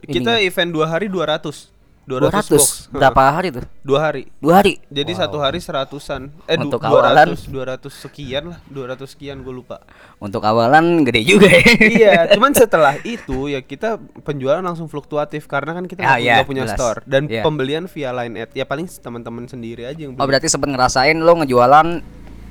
[0.00, 0.40] Kita Ininya.
[0.40, 1.72] event dua hari 200
[2.08, 2.50] 200, 200.
[2.50, 2.64] box.
[2.90, 3.62] Berapa hari tuh?
[3.80, 4.26] Dua hari.
[4.36, 4.82] Dua hari.
[4.90, 6.26] Jadi satu hari seratusan.
[6.44, 7.28] Eh du- Untuk 200, awalan.
[7.38, 9.78] 200 sekian lah, 200 sekian gue lupa.
[10.18, 11.62] Untuk awalan gede juga ya.
[11.78, 13.94] iya, cuman setelah itu ya kita
[14.26, 16.74] penjualan langsung fluktuatif karena kan kita Ah, nggak iya, nggak punya jelas.
[16.74, 17.42] store dan Iya.
[17.46, 20.34] pembelian via line ad ya paling teman-teman sendiri aja yang Oh beli.
[20.34, 21.88] berarti sempet ngerasain lo ngejualan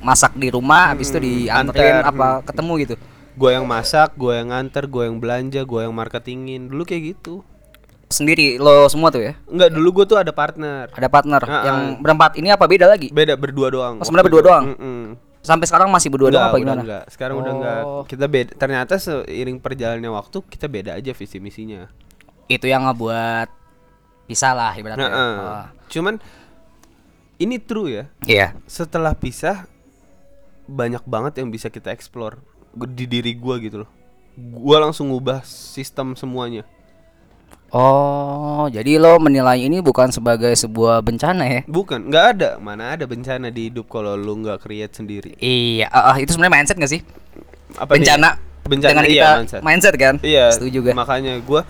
[0.00, 2.44] masak di rumah habis itu dianterin anter, apa hmm.
[2.48, 2.94] ketemu gitu.
[3.38, 6.66] Gue yang masak, gue yang nganter, gue yang belanja, gue yang marketingin.
[6.66, 7.46] Dulu kayak gitu.
[8.10, 9.38] Sendiri lo semua tuh ya.
[9.46, 10.90] Enggak, dulu gue tuh ada partner.
[10.90, 11.98] Ada partner Ah, yang ah.
[12.02, 13.06] berempat ini apa beda lagi?
[13.14, 14.02] Beda berdua doang.
[14.02, 14.64] Oh, sebenarnya berdua doang?
[14.74, 15.02] Mm-mm.
[15.40, 16.82] Sampai sekarang masih berdua doang Enggak, apa udah gimana?
[16.82, 17.04] enggak.
[17.14, 17.80] Sekarang udah enggak.
[17.86, 18.02] Oh.
[18.04, 18.50] Kita beda.
[18.58, 21.86] Ternyata seiring perjalannya waktu kita beda aja visi misinya.
[22.50, 23.48] Itu yang ngebuat
[24.26, 25.06] pisah lah ibaratnya.
[25.06, 25.34] Nah, eh.
[25.38, 25.64] Oh.
[25.88, 26.18] Cuman
[27.38, 28.04] ini true ya.
[28.26, 28.58] Iya.
[28.66, 29.70] Setelah pisah
[30.66, 32.42] banyak banget yang bisa kita explore
[32.74, 33.90] di diri gua gitu loh.
[34.38, 36.64] Gua langsung ngubah sistem semuanya.
[37.70, 41.60] Oh, jadi lo menilai ini bukan sebagai sebuah bencana ya?
[41.70, 42.50] Bukan, nggak ada.
[42.58, 45.38] Mana ada bencana di hidup kalau lu nggak create sendiri.
[45.38, 47.00] Iya, ah, ah, itu sebenarnya mindset gak sih?
[47.78, 48.02] Apa nih?
[48.02, 48.30] bencana.
[48.66, 49.60] Bencana dengan iya, kita mindset.
[49.62, 50.14] mindset kan?
[50.18, 50.90] Iya, Setuju juga.
[50.98, 51.62] Makanya gua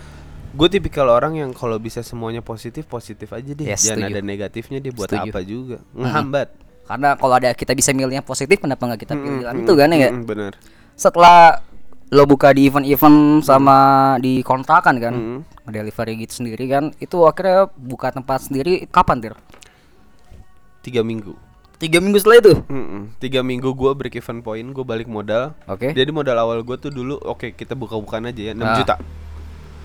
[0.51, 4.15] gue tipikal orang yang kalau bisa semuanya positif positif aja deh Ya, jangan setuju.
[4.19, 5.31] ada negatifnya deh buat Setuju.
[5.31, 6.47] apa juga ngehambat
[6.91, 9.87] Karena kalau ada kita bisa milih yang positif kenapa nggak kita pilih yang itu kan
[9.87, 10.11] ya nggak?
[10.11, 10.51] Mm-mm, bener
[11.01, 11.57] Setelah
[12.07, 13.77] lo buka di event-event sama
[14.17, 15.39] di kontrakan kan, Mm-mm.
[15.65, 19.33] delivery gitu sendiri kan, itu akhirnya buka tempat sendiri kapan tir?
[20.81, 21.33] tiga minggu
[21.77, 22.53] Tiga minggu setelah itu.
[22.63, 23.17] Mm-mm.
[23.17, 25.89] tiga minggu gue break even point gue balik modal Oke.
[25.91, 28.75] jadi modal awal gue tuh dulu oke kita buka-bukaan aja ya 6 Ah.
[28.75, 28.95] juta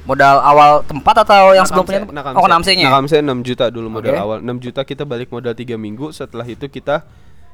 [0.05, 2.07] Modal awal tempat atau yang sebelumnya?
[2.07, 2.87] Nakamse, Oh.
[2.87, 4.23] Nakamse 6 juta dulu modal Oke.
[4.23, 7.03] awal 6 juta kita balik modal tiga minggu setelah itu kita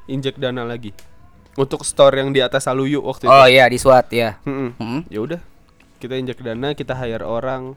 [0.04, 0.90] injek dana lagi
[1.54, 4.40] untuk store yang di atas Aluyu waktu Oh itu iya di SWAT ya.
[4.42, 4.74] Mm-mm.
[4.74, 5.00] Mm-mm.
[5.06, 5.40] ya udah
[5.96, 7.76] kita injek dana kita hire orang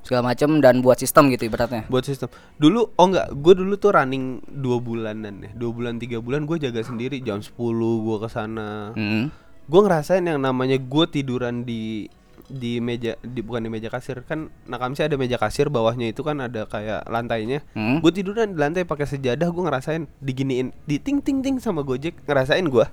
[0.00, 1.82] Segala macam dan buat sistem gitu ibaratnya.
[1.86, 6.18] buat sistem dulu oh enggak gue dulu tuh running dua bulanan ya dua bulan tiga
[6.18, 9.34] bulan gue jaga sendiri jam 10 gue ke sana Mm.
[9.66, 12.06] gue ngerasain yang namanya gue tiduran di
[12.46, 16.38] di meja di bukan di meja kasir kan nakamsi ada meja kasir bawahnya itu kan
[16.38, 17.98] ada kayak lantainya Hmm.
[17.98, 22.14] gue tiduran di lantai pakai sejadah gue ngerasain diginiin di ting ting ting sama gojek
[22.22, 22.86] ngerasain gue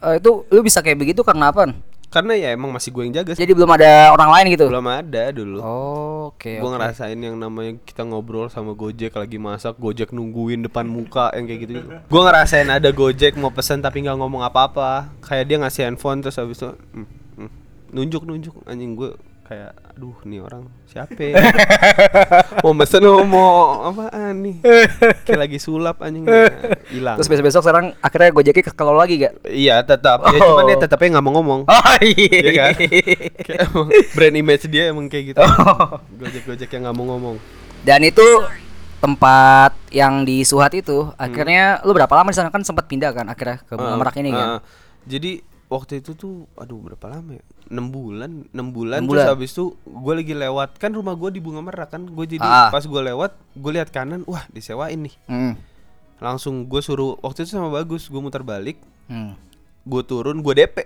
[0.00, 1.68] Eh, itu lu bisa kayak begitu karena apa?
[2.10, 4.66] karena ya emang masih gue yang jaga sih Jadi belum ada orang lain gitu.
[4.66, 6.58] belum ada dulu Oh, oke.
[6.58, 6.74] gue oke.
[6.74, 11.60] ngerasain yang namanya kita ngobrol sama Gojek lagi masak, Gojek nungguin depan muka yang kayak
[11.70, 11.72] gitu.
[11.86, 15.14] Gue ngerasain ada Gojek mau pesen tapi nggak ngomong apa-apa.
[15.22, 17.06] Kayak dia ngasih handphone terus habis itu hmm,
[17.38, 17.50] hmm,
[17.94, 19.14] nunjuk nunjuk anjing gue
[19.50, 21.34] kayak aduh nih orang siapa ya?
[22.62, 23.50] mau pesen mau
[23.84, 24.62] apaan nih
[25.20, 26.22] kayak lagi sulap anjing
[26.86, 29.42] hilang Terus besok-besok sekarang akhirnya Gojeknya ke kalau lagi gak?
[29.44, 30.54] iya tetap ya Oh.
[30.54, 32.72] cuman dia tetapnya nggak mau ngomong Oh Iya kan?
[32.78, 35.42] Kayak emang brand image dia emang kayak gitu
[36.14, 37.36] Gojek Gojek yang nggak mau ngomong
[37.82, 38.22] Dan itu
[38.98, 43.26] tempat yang di Suhat itu akhirnya lu berapa lama di sana kan sempat pindah kan
[43.26, 44.46] akhirnya ke Ah, Merak ini kan.
[44.48, 44.60] ah.
[45.02, 47.44] Jadi waktu itu tuh aduh berapa lama ya?
[47.70, 49.30] 6 bulan, 6 bulan Enam terus bulan.
[49.30, 52.02] habis itu gue lagi lewat kan rumah gue di Bunga Merak kan.
[52.04, 52.66] Gue jadi Ah.
[52.68, 55.14] pas gue lewat, gue lihat kanan, wah disewain nih.
[55.24, 55.54] Hmm.
[56.18, 59.38] Langsung gue suruh waktu itu sama bagus, gue muter balik, Hmm.
[59.82, 60.76] gue turun, gue DP.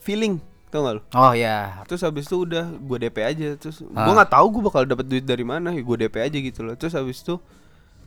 [0.00, 1.02] Feeling, tau gak lu?
[1.12, 1.84] Oh ya.
[1.84, 4.02] Terus habis itu udah gue DP aja terus Ah.
[4.02, 6.74] gue nggak tahu gue bakal dapat duit dari mana, gue DP aja gitu loh.
[6.74, 7.36] Terus habis itu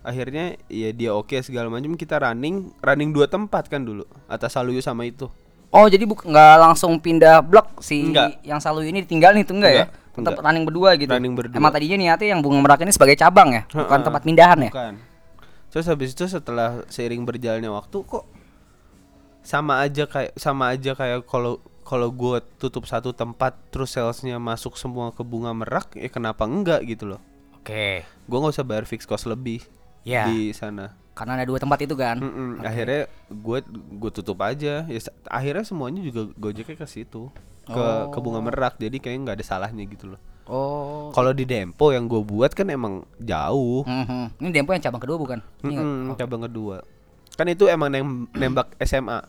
[0.02, 4.84] akhirnya ya dia oke segala macam kita running running dua tempat kan dulu atas Saluyu
[4.84, 5.32] sama itu
[5.74, 8.38] Oh jadi buk nggak langsung pindah blok si Enggak.
[8.46, 9.86] yang selalu ini ditinggalin itu enggak, ya?
[9.90, 10.46] Enggak, Tetap enggak.
[10.46, 11.10] running berdua gitu.
[11.10, 11.58] Running berdua.
[11.58, 14.72] Emang tadinya niatnya yang Bunga Merak ini sebagai cabang ya, bukan tempat pindahan ya?
[14.72, 14.94] Bukan.
[15.74, 18.30] Terus habis itu setelah seiring berjalannya waktu kok
[19.42, 24.80] sama aja kayak sama aja kayak kalau kalau gue tutup satu tempat terus salesnya masuk
[24.80, 27.22] semua ke bunga merak ya kenapa enggak gitu loh
[27.60, 28.08] Oke.
[28.08, 29.60] gue nggak usah bayar fixed cost lebih
[30.04, 30.28] Ya.
[30.28, 32.18] di sana Karena ada dua tempat itu kan.
[32.18, 32.60] Mm-mm.
[32.60, 37.30] akhirnya gue gue tutup aja ya akhirnya semuanya juga gojeknya ke situ
[37.64, 41.08] ke ke bunga merak jadi kayaknya nggak ada salahnya gitu loh Oh.
[41.12, 44.36] kalau di Dempo yang gue buat kan emang jauh Mhm.
[44.38, 45.40] Ini Dempo yang cabang kedua bukan?
[45.62, 45.86] Ini nggak?
[45.88, 46.78] Mm-mm, cabang kedua
[47.34, 49.24] kan itu emang nem- nembak SMA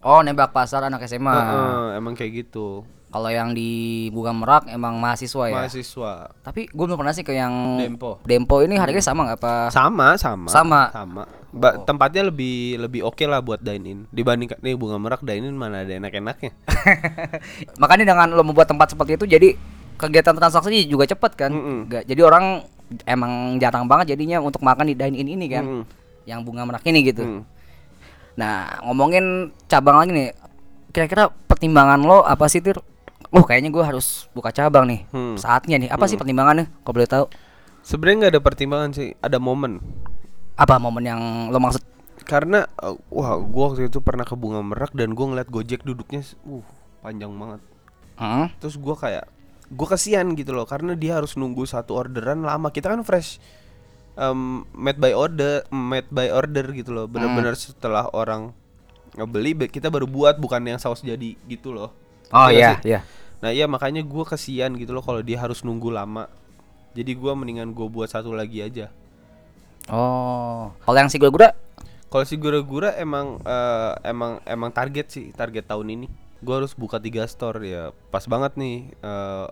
[0.00, 1.32] Oh nembak pasar anak SMA.
[1.32, 3.70] Heeh, emang kayak gitu Kalau yang di
[4.10, 5.54] Bunga Merak emang mahasiswa ya.
[5.54, 8.18] mahasiswa Tapi gue belum pernah sih ke yang Dempo.
[8.20, 9.54] Dempo ini harganya sama nggak apa?
[9.70, 10.80] sama sama Sama.
[10.90, 15.46] sama Ba- tempatnya lebih lebih oke lah buat dine in dibandingkan nih bunga merak dine
[15.46, 16.50] in mana ada enak-enaknya
[17.80, 19.48] Makanya dengan lo membuat tempat seperti itu jadi
[19.94, 21.50] kegiatan transaksi juga cepet kan.
[21.50, 21.78] Mm-mm.
[21.86, 22.44] Nggak- jadi orang
[23.04, 25.62] emang jarang banget jadinya untuk makan di dine in ini kan.
[25.62, 25.84] Mm-mm.
[26.24, 27.22] Yang Bunga Merak ini gitu.
[27.22, 27.42] Hmm.
[28.34, 29.24] Nah, ngomongin
[29.64, 30.28] cabang lagi nih.
[30.90, 32.80] Kira-kira pertimbangan lo apa sih, Tir?
[33.34, 35.00] Oh, kayaknya gue harus buka cabang nih.
[35.10, 35.34] Hmm.
[35.34, 35.90] Saatnya nih.
[35.90, 36.70] Apa sih pertimbangannya?
[36.80, 37.26] Kalau boleh tahu.
[37.82, 39.76] sebenarnya nggak ada pertimbangan sih ada momen
[40.54, 41.84] Apa momen yang lo maksud?
[42.24, 46.24] karena uh, wah gua waktu itu pernah ke bunga merak dan gua ngeliat gojek duduknya
[46.42, 46.64] uh
[46.98, 47.60] panjang banget
[48.14, 48.48] Hmm?
[48.56, 49.28] terus gua kayak
[49.68, 53.36] gua kasihan gitu loh karena dia harus nunggu satu orderan lama kita kan fresh
[54.14, 58.56] um, made by order made by order gitu loh bener-bener setelah orang
[59.12, 61.92] ngebeli be- kita baru buat bukan yang saus jadi gitu loh
[62.30, 63.00] Oh Iya iya.
[63.44, 66.32] Nah iya makanya gua kasihan gitu loh kalau dia harus nunggu lama
[66.96, 68.88] jadi gua mendingan gua buat satu lagi aja
[69.84, 70.72] Oh.
[70.80, 71.52] Kalau yang si gura-gura
[72.08, 76.06] Kalau si gura-gura emang eh, emang emang target sih target tahun ini.
[76.40, 77.90] Gua harus buka tiga store ya.
[78.08, 78.94] Pas banget nih.
[79.02, 79.46] eh,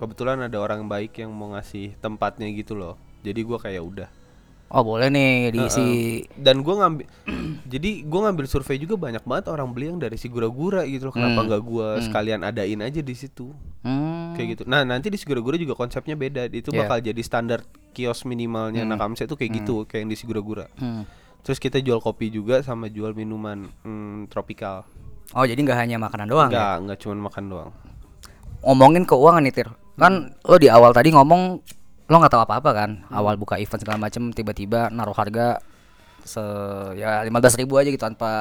[0.00, 2.96] kebetulan ada orang baik yang mau ngasih tempatnya gitu loh.
[3.20, 4.08] Jadi gua kayak udah.
[4.74, 5.86] Oh, boleh nih diisi.
[6.34, 7.06] Dan gua ngambil.
[7.72, 11.14] jadi gua ngambil survei juga banyak banget orang beli yang dari si gura-gura gitu loh.
[11.14, 13.54] Kenapa nggak gua sekalian adain aja di situ?
[13.86, 14.34] Hmm.
[14.34, 14.62] Kayak gitu.
[14.66, 16.50] Nah nanti di si gura-gura juga konsepnya beda.
[16.50, 16.90] Itu Iya.
[16.90, 17.62] bakal jadi standar
[17.94, 20.66] kios minimalnya Nakamse itu kayak gitu kayak yang di si gura-gura.
[20.74, 21.06] Hmm.
[21.46, 24.82] Terus kita jual kopi juga sama jual minuman hmm, tropikal.
[25.38, 26.58] Oh, jadi nggak hanya makanan doang ya?
[26.58, 27.70] Enggak, enggak cuma makan doang.
[28.64, 29.68] Ngomongin keuangan nih, Tir.
[29.94, 31.62] kan lo di awal tadi ngomong
[32.04, 35.60] lo nggak tahu apa-apa kan awal buka event segala macem tiba-tiba naruh harga
[36.24, 36.40] se
[36.96, 38.32] ya lima ribu aja gitu tanpa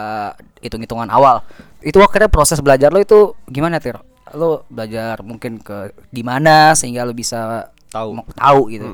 [0.64, 1.44] hitung-hitungan awal
[1.84, 4.00] itu akhirnya proses belajar lo itu gimana tir
[4.36, 8.26] lo belajar mungkin ke di mana sehingga lo bisa Tahu.
[8.34, 8.88] tahu gitu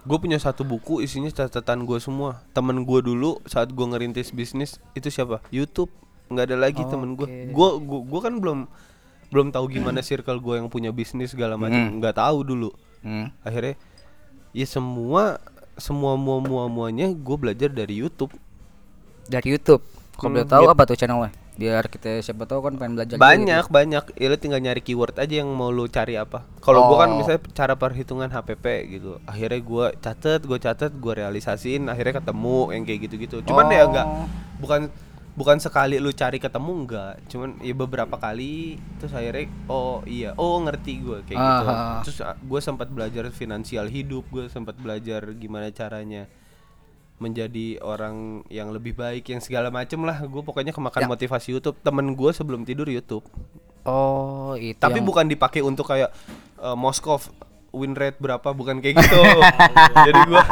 [0.00, 2.40] Gue punya satu buku isinya catatan gue semua.
[2.56, 5.44] Temen gue dulu saat gue ngerintis bisnis itu siapa?
[5.52, 5.92] YouTube.
[6.30, 7.52] nggak ada lagi temen gue.
[7.52, 8.64] Gue gue kan belum
[9.28, 12.00] belum tahu gimana circle gue yang punya bisnis segala macam.
[12.00, 12.70] Nggak tahu dulu.
[13.04, 13.28] Hmm.
[13.44, 13.76] Akhirnya
[14.50, 15.38] ya semua
[15.74, 18.34] semua mua mua muanya gue belajar dari YouTube.
[19.24, 19.80] dari YouTube
[20.12, 20.74] kalau boleh Hmm, tahu gitu.
[20.74, 24.04] apa tuh channelnya biar kita siapa tahu kan pengen belajar banyak banyak.
[24.16, 26.40] Ya lu tinggal nyari keyword aja yang mau lu cari apa.
[26.58, 27.16] Kalau gue kan Oh.
[27.16, 29.20] misalnya cara perhitungan HPP gitu.
[29.22, 31.84] Akhirnya gue catet, gue catet, gue realisasiin.
[31.86, 33.36] Akhirnya ketemu yang kayak gitu-gitu.
[33.44, 34.24] Cuman ya enggak Oh.
[34.56, 34.88] bukan
[35.32, 37.14] bukan sekali lu cari ketemu enggak.
[37.26, 41.64] Cuman ya beberapa kali terus akhirnya oh iya oh ngerti gue kayak gitu.
[41.64, 42.00] Aha.
[42.02, 46.26] terus gue sempat belajar finansial hidup gue sempat belajar gimana caranya
[47.16, 50.16] menjadi orang yang lebih baik yang segala macem lah.
[50.22, 51.08] Gue pokoknya kemakan Ya.
[51.08, 51.76] motivasi YouTube.
[51.78, 53.24] Temen gue sebelum tidur YouTube.
[53.82, 56.12] Oh itu tapi yang- bukan dipakai untuk kayak
[56.58, 57.28] eh, Moskov
[57.70, 59.20] win rate berapa bukan kayak gitu.
[60.08, 60.42] Jadi gue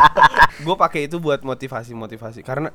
[0.60, 2.68] gue pakai itu buat motivasi motivasi karena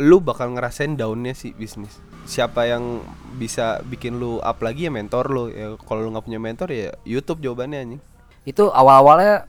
[0.00, 2.00] lu bakal ngerasain downnya sih bisnis.
[2.24, 3.02] Siapa yang
[3.36, 5.44] bisa bikin lu up lagi ya mentor lu.
[5.52, 8.02] Ya kalau lu nggak punya mentor ya YouTube jawabannya anjing.
[8.42, 9.44] Itu awal-awalnya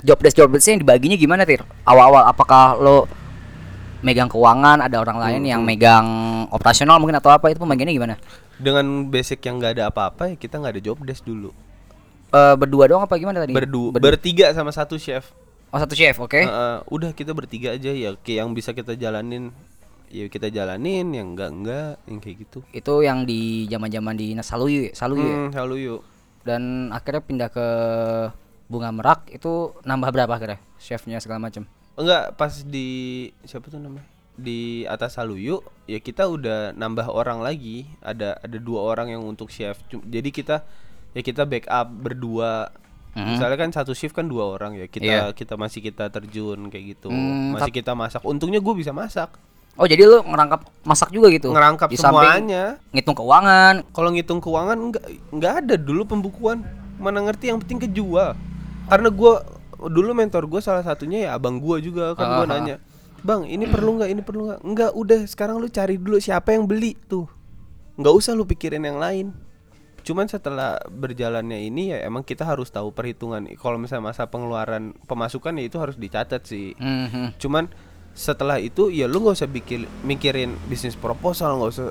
[0.00, 1.60] job desk job desk yang dibaginya gimana tir?
[1.84, 3.04] Awal-awal apakah lo
[4.02, 6.06] megang keuangan ada orang lain Hmm, yang megang
[6.50, 8.14] operasional mungkin atau apa itu pembagiannya gimana?
[8.58, 11.54] Dengan basic yang nggak ada apa-apa ya kita nggak ada job desk dulu.
[12.32, 13.52] Eh, berdua doang apa gimana tadi?
[13.52, 14.16] Berdu Berdua.
[14.16, 15.30] bertiga sama satu chef.
[15.68, 16.36] Oh satu chef oke.
[16.40, 19.52] Heeh, udah kita bertiga aja ya kayak yang bisa kita jalanin
[20.12, 22.58] ya kita jalanin yang enggak enggak yang kayak gitu.
[22.70, 25.36] Itu yang di zaman-zaman di Saluyu Saluyu ya?
[25.48, 26.00] hmm, halo yuk
[26.42, 27.66] dan akhirnya pindah ke
[28.66, 31.64] bunga merak itu nambah berapa akhirnya chefnya segala macam?
[31.96, 32.88] Enggak pas di
[33.48, 34.04] siapa tuh namanya?
[34.36, 37.88] Di atas Haluyu ya kita udah nambah orang lagi.
[38.04, 39.80] Ada ada dua orang yang untuk chef.
[39.88, 40.64] Jadi kita
[41.16, 42.68] ya kita backup berdua.
[43.12, 43.36] Mhm.
[43.36, 44.88] misalnya kan satu shift kan dua orang ya.
[44.88, 45.24] Kita Iya.
[45.36, 47.12] kita masih kita terjun kayak gitu.
[47.12, 48.24] Hmm, masih kita masak.
[48.24, 49.36] Untungnya gue bisa masak
[49.76, 51.52] oh jadi lo ngerangkap masak juga gitu?
[51.52, 52.76] Ngerangkap Di semuanya.
[52.92, 53.74] ngitung keuangan.
[53.92, 56.64] Kalau ngitung keuangan enggak enggak ada dulu pembukuan.
[57.00, 58.36] Mana ngerti yang penting kejual.
[58.86, 59.42] Karena gua
[59.82, 62.52] dulu mentor gua salah satunya ya abang gua juga kan gua Aha.
[62.54, 62.76] nanya
[63.22, 64.60] bang ini perlu nggak ini perlu nggak?
[64.66, 67.30] Enggak udah sekarang lu cari dulu siapa yang beli tuh.
[67.94, 69.30] Nggak usah lu pikirin yang lain.
[70.02, 73.46] Cuman setelah berjalannya ini ya emang kita harus tahu perhitungan.
[73.54, 76.74] Kalau misalnya masa pengeluaran pemasukan ya itu harus dicatat sih.
[76.74, 77.38] Mhm.
[77.38, 77.70] cuman
[78.12, 81.88] setelah itu ya lu nggak usah bikin mikirin bisnis proposal nggak usah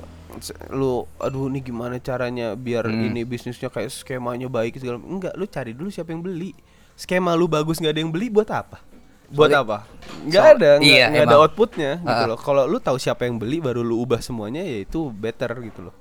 [0.68, 5.72] lu aduh ini gimana caranya biar ini bisnisnya kayak skemanya baik segala enggak lu cari
[5.72, 6.56] dulu siapa yang beli.
[6.94, 8.80] Skema lu bagus nggak ada yang beli buat apa?
[9.28, 9.84] Buat apa?
[10.22, 12.28] Nggak soal- ada nggak iya, nggak ada outputnya gitu Ah.
[12.28, 12.38] loh.
[12.38, 15.94] Kalau lu tahu siapa yang beli baru lu ubah semuanya ya itu better gitu loh.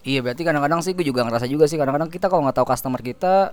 [0.00, 3.00] Iya berarti kadang-kadang sih gue juga ngerasa juga sih kadang-kadang kita kalau nggak tahu customer
[3.00, 3.52] kita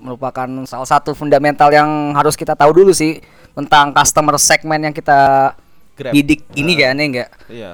[0.00, 3.20] merupakan salah satu fundamental yang harus kita tahu dulu sih
[3.54, 5.52] tentang customer segmen yang kita
[5.94, 6.12] Grab.
[6.16, 7.30] bidik ini kan ya enggak?
[7.46, 7.70] Iya.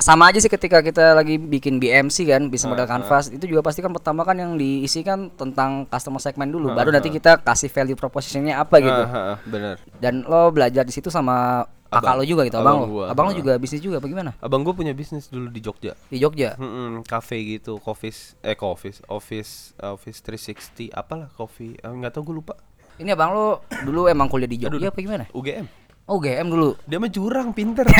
[0.00, 3.60] Sama aja sih ketika kita lagi bikin BMC kan bisa model Ah, canvas itu juga
[3.60, 7.68] pasti kan pertama kan yang diisi kan tentang customer segmen dulu baru nanti kita kasih
[7.68, 9.02] value propositionnya apa gitu.
[9.12, 12.86] Ah, bener dan lo belajar di situ sama kakak lo juga gitu abang, Abang lo
[12.88, 15.92] gua, abang lo juga bisnis juga apa gimana abang gue punya bisnis dulu di Jogja
[16.06, 22.14] di Jogja Mm-mm, cafe gitu, office eh office, office, office 360, apalah coffee, eh, nggak
[22.14, 22.54] tahu gue lupa.
[22.96, 25.66] ini abang lo dulu emang kuliah di Jogja apa gimana UGM.
[26.06, 27.86] oh GM dulu Dia mah curang, pinter.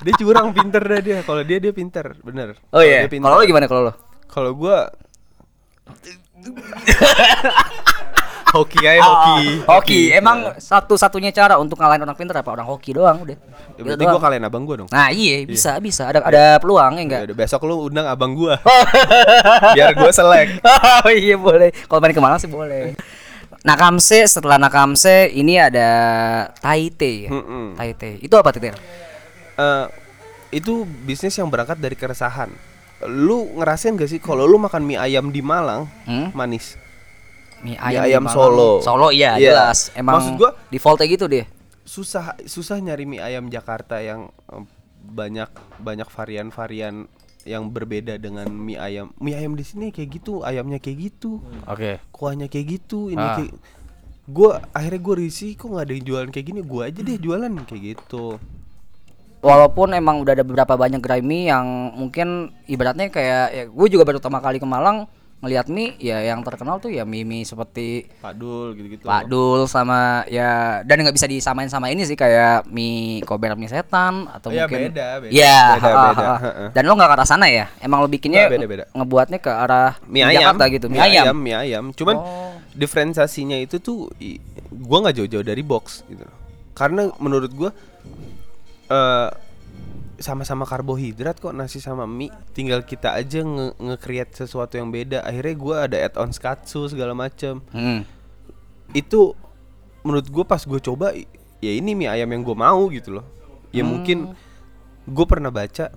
[0.00, 1.18] dia curang, pinter dah dia.
[1.26, 2.54] Kalau dia dia pinter, bener.
[2.70, 3.10] Oh iya.
[3.10, 3.26] Pinter.
[3.26, 3.92] Kalau lo gimana kalau lo?
[4.30, 4.86] Kalau gua
[8.50, 9.40] hoki aja hoki.
[9.64, 10.00] Hoki.
[10.10, 13.38] Emang satu-satunya cara untuk ngalahin orang pintar apa orang hoki doang udah.
[13.74, 14.88] Ya, berarti gua kalian abang gua dong.
[14.90, 17.20] Nah iya bisa bisa ada ada peluang ya enggak?
[17.24, 18.58] Ya besok lu undang abang gua.
[19.76, 20.58] Biar gua selek.
[21.06, 21.70] oh iya boleh.
[21.86, 22.94] Kalau main ke Malang sih boleh.
[23.60, 25.88] Nakamse setelah Nakamse ini ada
[26.56, 27.28] Taite.
[27.28, 27.30] ya?
[27.30, 27.76] Mm-mm.
[27.76, 28.16] Taite.
[28.18, 28.72] Itu apa Titir?
[29.54, 29.86] Eh,
[30.50, 32.48] itu bisnis yang berangkat dari keresahan.
[33.04, 36.32] Lu ngerasain gak sih kalau lu makan mie ayam di Malang Hmm?
[36.32, 36.76] manis?
[37.60, 38.24] Mie Mie ayam, di ayam.
[38.26, 38.70] Solo.
[38.80, 39.52] Solo iya Iya.
[39.52, 39.92] jelas.
[39.92, 41.44] Emang Maksud gua- defaultnya gitu deh.
[41.82, 44.64] Susah susah nyari mie ayam Jakarta yang eh,
[45.02, 47.08] banyak banyak varian-varian
[47.42, 49.10] yang berbeda dengan mie ayam.
[49.16, 51.96] Mie ayam di sini kayak gitu, ayamnya kayak gitu, Oke.
[52.10, 53.34] kuahnya kayak gitu, ini Ah.
[53.34, 53.52] kayak
[54.26, 57.50] gua akhirnya gue risih kok nggak ada yang jualan kayak gini, gua aja deh jualan
[57.64, 58.36] kayak gitu.
[59.40, 61.64] Walaupun emang udah ada beberapa banyak gerai mie yang
[61.96, 62.28] mungkin
[62.66, 65.08] ibaratnya kayak ya gue juga baru pertama kali ke Malang
[65.40, 69.08] ngelihat mie ya yang terkenal tuh ya mie mie seperti Pak Dul gitu-gitu.
[69.08, 73.66] Pak Dul sama ya dan nggak bisa disamain sama ini sih kayak mie kober mie
[73.66, 75.32] setan atau Iya, mungkin beda, beda.
[75.32, 76.36] ya Beda, ha, beda, ha.
[76.36, 78.84] ha, dan lo nggak ke arah sana ya emang lo bikinnya beda, beda.
[78.92, 81.32] ngebuatnya ke arah mie ayam Jakarta gitu mie, ayam.
[81.34, 82.52] mie ayam cuman Oh.
[82.70, 84.12] diferensiasinya itu tuh
[84.70, 86.36] gua nggak jauh-jauh dari box gitu loh.
[86.72, 87.72] karena menurut gua
[88.88, 89.28] eh
[90.20, 92.28] sama-sama karbohidrat kok nasi sama mie.
[92.52, 95.24] Tinggal kita aja nge- nge-create sesuatu yang beda.
[95.24, 97.58] Akhirnya gua ada add-on katsu segala macem.
[97.72, 98.04] Hmm.
[98.90, 99.38] itu
[100.02, 101.14] menurut gue pas gue coba
[101.62, 103.26] ya ini mie ayam yang gue mau gitu loh.
[103.70, 104.34] Ya mungkin
[105.06, 105.94] gue pernah baca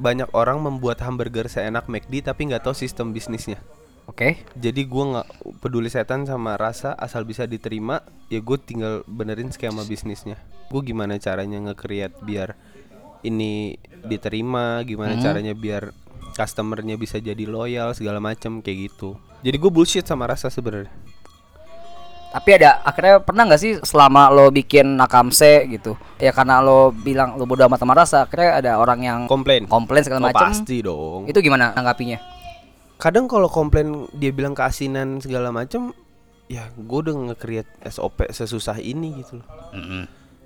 [0.00, 3.60] banyak orang membuat hamburger seenak McD tapi nggak tahu sistem bisnisnya.
[4.08, 4.40] Oke.
[4.56, 5.28] Jadi gue nggak
[5.60, 8.00] peduli setan sama rasa asal bisa diterima
[8.32, 10.40] ya gue tinggal benerin skema bisnisnya.
[10.72, 12.56] Gue gimana caranya nge-create biar
[13.22, 15.94] ini diterima gimana caranya biar
[16.34, 19.14] customernya bisa jadi loyal segala macam kayak gitu.
[19.42, 20.90] Jadi gue bullshit sama rasa sebenarnya.
[22.32, 26.00] Tapi ada akhirnya pernah nggak sih selama lo bikin nakamse gitu?
[26.16, 29.68] Ya karena lo bilang lo bodo amat sama rasa akhirnya ada orang yang komplain.
[29.68, 31.28] komplain segala Oh, macam pasti dong.
[31.28, 32.42] Itu gimana tanggapinya
[33.02, 35.90] kadang kalau komplain dia bilang keasinan segala macam
[36.46, 39.46] ya gue udah nge-create SOP sesusah ini gitu loh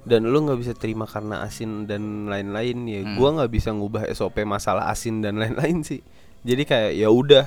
[0.07, 4.47] dan lu nggak bisa terima karena asin dan lain-lain ya gua nggak bisa ngubah SOP
[4.47, 6.01] masalah asin dan lain-lain sih.
[6.47, 7.45] Jadi kayak ya udah.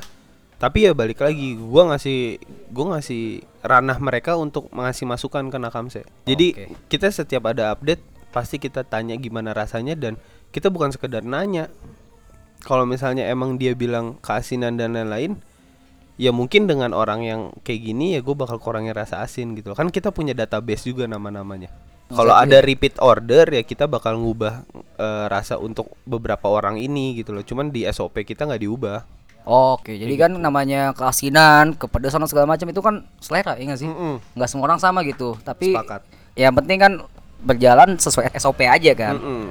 [0.59, 2.43] Tapi ya balik lagi gua ngasih
[2.75, 6.63] gua ngasih ranah mereka untuk ngasih masukan ke Nakamse jadi Oke.
[6.91, 8.03] kita setiap ada update
[8.35, 10.19] pasti kita tanya gimana rasanya dan
[10.51, 11.71] kita bukan sekedar nanya.
[12.59, 15.39] Kalau misalnya emang dia bilang keasinan dan lain-lain
[16.19, 19.71] ya mungkin dengan orang yang kayak gini ya gue bakal kurangin rasa asin gitu.
[19.71, 21.71] Kan kita punya database juga nama-namanya
[22.09, 24.65] kalau ada repeat order ya kita bakal ngubah
[24.97, 28.99] eh, rasa untuk beberapa orang ini gitu loh cuman di SOP kita nggak diubah
[29.49, 33.89] Oke, jadi kan namanya keasinan, kepedesan segala macam itu kan selera ya nggak sih?
[33.89, 34.21] Mm-mm.
[34.37, 35.41] Nggak semua orang sama gitu.
[35.41, 36.05] Tapi Sepakat.
[36.37, 36.93] yang penting kan
[37.41, 39.17] berjalan sesuai SOP aja kan.
[39.17, 39.49] Mm-mm.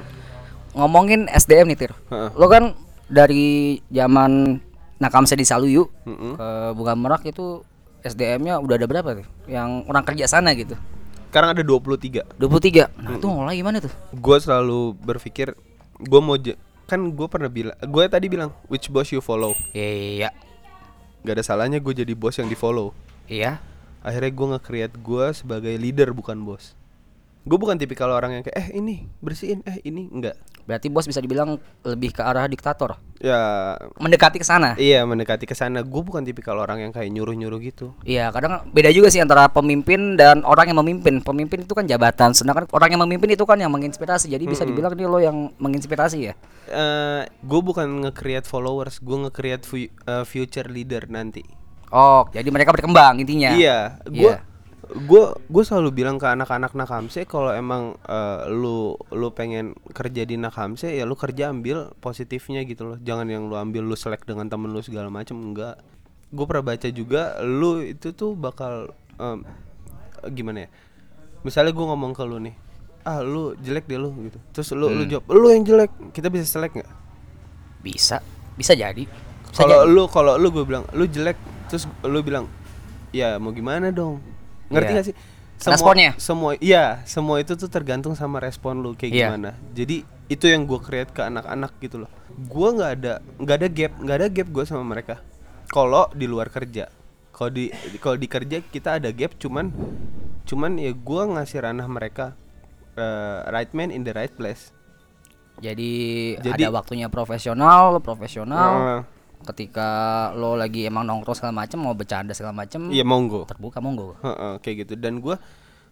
[0.79, 1.93] Ngomongin SDM nih Tir.
[2.15, 2.31] Heeh.
[2.39, 2.79] Lo kan
[3.11, 4.63] dari zaman
[5.03, 6.39] Nakamse di Saluyu Mm-mm.
[6.39, 7.67] ke Bunga Merak itu
[8.07, 9.27] SDM-nya udah ada berapa tuh?
[9.51, 10.79] Yang orang kerja sana gitu.
[11.29, 12.89] Sekarang ada 23 23.
[13.05, 13.93] Nah, itu mulai gimana tuh?
[14.11, 15.53] gue selalu berpikir
[15.99, 16.39] gue mau
[16.89, 20.33] kan gue pernah bilang gue tadi bilang which boss you follow Iya.
[21.21, 22.97] gak ada salahnya gue jadi bos yang di follow
[23.29, 23.61] Iya.
[24.01, 26.78] akhirnya gue nge-create gue sebagai leader bukan bos
[27.41, 30.37] gue bukan tipikal orang yang kayak eh ini bersihin eh ini enggak
[30.69, 33.01] Berarti bos bisa dibilang lebih ke arah diktator.
[33.17, 34.77] ya Mendekati ke sana.
[34.77, 38.69] iya mendekati ke sana gue bukan tipikal orang yang kayak nyuruh nyuruh gitu Iya, kadang
[38.69, 41.25] beda juga sih antara pemimpin dan orang yang memimpin.
[41.25, 44.29] Pemimpin itu kan jabatan, sedangkan orang yang memimpin itu kan yang menginspirasi.
[44.29, 46.37] Jadi bisa dibilang ini lo yang menginspirasi ya.
[46.67, 51.41] eh gue bukan nge-create followers gue nge-create fu- eh, future leader nanti
[51.89, 53.57] Oh, jadi mereka berkembang intinya.
[53.57, 54.45] Iya, gue Iya.
[54.89, 60.41] Gue gue selalu bilang ke anak-anak Nakamse kalau emang eh, lu lu pengen kerja di
[60.41, 62.99] Nakamse ya lu kerja ambil positifnya gitu loh.
[63.01, 65.77] Jangan yang lu ambil lu selek dengan temen lu segala macam enggak.
[66.33, 69.45] Gue pernah baca juga lu itu tuh bakal em,
[70.33, 70.69] gimana ya?
[71.45, 72.55] Misalnya gue ngomong ke lu nih,
[73.05, 74.39] ah lu jelek deh lu gitu.
[74.53, 76.91] Terus lu lu jawab, lu yang jelek, kita bisa selek nggak?
[77.81, 78.21] Bisa,
[78.59, 79.05] bisa jadi.
[79.55, 81.37] Kalau lu kalau lu gue bilang lu jelek
[81.69, 82.49] terus lu bilang
[83.13, 84.21] ya mau gimana dong
[84.69, 84.97] ngerti Iya.
[84.97, 85.17] gak sih
[85.59, 86.11] semua Responnya?
[86.17, 89.27] semua iya semua itu tuh tergantung sama respon lu kayak Iya.
[89.29, 89.97] gimana jadi
[90.29, 94.17] itu yang gue create ke anak-anak gitu loh gue nggak ada nggak ada gap nggak
[94.17, 95.19] ada gap gue sama mereka
[95.67, 96.87] kalau di luar kerja
[97.31, 99.73] kalau di kalau di kerja kita ada gap cuman
[100.45, 102.39] cuman ya gue ngasih ranah mereka
[102.95, 104.71] eh, right man in the right place
[105.59, 105.91] Jadi,
[106.39, 108.71] Jadi- ada waktunya profesional, profesional.
[108.79, 109.01] Eh,
[109.47, 109.89] Ketika
[110.35, 113.47] lo lagi emang nongkrong segala macam, mau bercanda segala macam, iya monggo.
[113.47, 114.19] terbuka monggo.
[114.21, 114.95] Heeh, kayak gitu.
[114.99, 115.39] Dan gua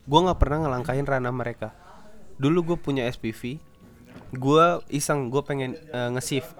[0.06, 1.70] gua nggak pernah ngelangkahin ranah mereka.
[2.37, 3.56] Dulu gue punya SPV
[4.37, 6.52] gua iseng gue pengen eh, nge-shift.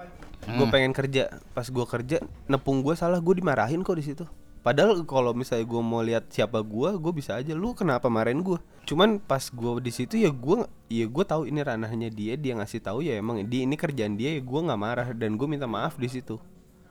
[0.47, 1.27] Gue pengen kerja.
[1.51, 4.25] Pas gua kerja nepung gue salah gue dimarahin kok di situ.
[4.63, 7.53] Padahal kalau misalnya gue mau lihat siapa gua gue bisa aja.
[7.55, 11.59] Lu kenapa marahin gue cuman pas gua di situ ya gua ya gue tahu ini
[11.59, 15.07] ranahnya dia dia ngasih tahu ya emang di ini kerjaan dia ya gue nggak marah.
[15.15, 16.39] Dan gue minta maaf di situ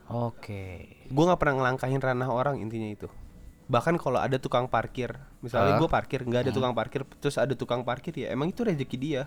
[0.06, 0.86] Oke.
[1.06, 3.08] gue nggak pernah ngelangkahin ranah orang intinya itu.
[3.66, 5.10] Bahkan kalau ada tukang parkir
[5.42, 5.80] misalnya Ah.
[5.80, 9.22] gue parkir nggak ada tukang parkir terus ada tukang parkir ya emang itu rezeki dia.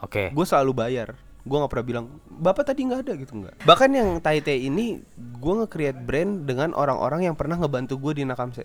[0.00, 0.28] Oke.
[0.28, 1.16] gue selalu bayar.
[1.40, 3.54] Gue nggak pernah bilang bapak tadi nggak ada gitu nggak.
[3.64, 8.64] Bahkan yang Taite ini gue nge-create brand dengan orang-orang yang pernah ngebantu gue di Nakamse.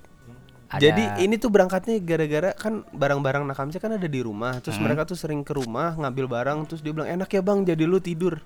[0.65, 5.05] Ada- jadi ini tuh berangkatnya gara-gara kan barang-barang Nakamse kan ada di rumah terus mereka
[5.05, 8.43] tuh sering ke rumah ngambil barang terus dia bilang enak ya bang jadi lu tidur.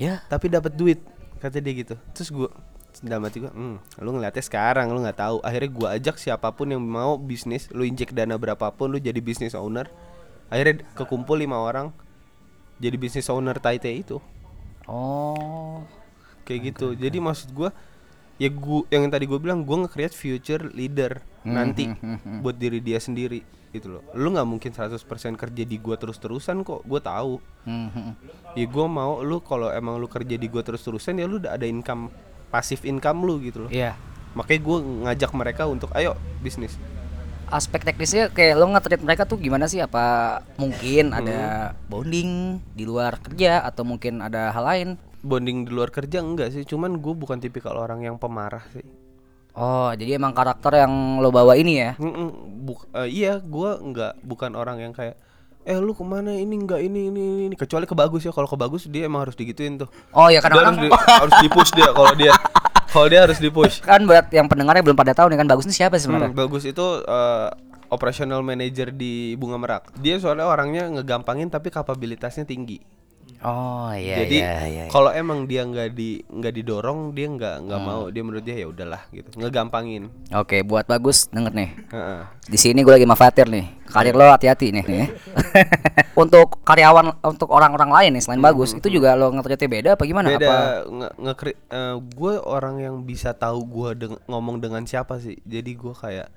[0.00, 0.24] Ya.
[0.26, 0.96] tapi dapat duit
[1.40, 1.94] kata dia gitu.
[2.12, 2.50] Terus gue
[3.00, 5.36] dalam hati gue hmm, lu ngeliatnya sekarang lu nggak tahu.
[5.40, 9.56] Akhirnya gue ajak siapa pun yang mau bisnis lu injek dana berapapun lu jadi bisnis
[9.56, 9.88] owner.
[10.52, 11.90] Akhirnya kekumpul lima orang
[12.76, 14.20] jadi bisnis owner Taite itu.
[14.90, 15.86] Oh.
[16.48, 16.98] kayak gitu.
[16.98, 17.70] jadi maksud gue
[18.40, 21.92] ya gua yang tadi gue bilang gue nge-create future leader nanti
[22.40, 24.02] buat diri dia sendiri gitu loh.
[24.16, 24.96] Lu nggak mungkin 100%
[25.36, 27.36] kerja di gua terus-terusan kok gue tahu.
[28.56, 31.68] Ya gue mau lu kalau emang lu kerja di gua terus-terusan ya lu udah ada
[31.68, 32.08] income
[32.48, 33.70] pasif income lu gitu loh.
[33.70, 33.94] Iya.
[34.30, 36.78] makanya gue ngajak mereka untuk ayo bisnis.
[37.50, 39.82] Aspek teknisnya kayak lo nge-treat mereka tuh gimana sih?
[39.82, 44.88] Apa mungkin ada bonding di luar kerja atau mungkin ada hal lain?
[45.20, 46.64] Bonding di luar kerja enggak sih.
[46.64, 48.84] Cuman gue bukan tipikal orang yang pemarah sih.
[49.54, 51.92] Oh, jadi emang karakter yang lo bawa ini ya?
[51.98, 55.18] Buk- eh, iya gue nggak bukan orang yang kayak
[55.66, 56.32] eh lu ke mana?
[56.32, 57.54] Ini enggak ini ini ini, ini.
[57.58, 59.90] kecuali ke bagus ya kalau ke bagus dia emang harus digituin tuh.
[60.14, 62.32] Oh ya Dia harus, kadang-kadang di, harus dipush dia kalau dia
[62.94, 63.82] kalau dia harus dipush.
[63.90, 66.30] Kan buat yang pendengarnya belum pada tahu nih kan bagus ini siapa sih sebenarnya?
[66.30, 67.48] Hmm, bagus itu eh,
[67.90, 69.82] operational manager di bunga merak.
[69.98, 72.99] Dia soalnya orangnya ngegampangin tapi kapabilitasnya tinggi
[73.40, 74.84] Oh iya jadi iya iya.
[74.90, 77.64] kalau emang dia nggak di nggak didorong dia nggak Hmm.
[77.66, 81.70] nggak mau dia menurut dia ya udahlah gitu ngegampangin Oke, buat bagus denger nih.
[82.46, 83.82] Di sini gue lagi mafatir nih.
[83.90, 84.84] Karir lo hati-hati nih.
[84.86, 85.08] nih
[86.22, 90.30] untuk karyawan untuk orang-orang lain nih selain bagus, itu juga lo nge beda apa gimana?
[90.30, 90.50] Apa beda
[90.86, 91.34] nge, nge
[92.14, 96.28] gue orang yang bisa tahu gue deng- ngomong dengan siapa sih jadi gue kayak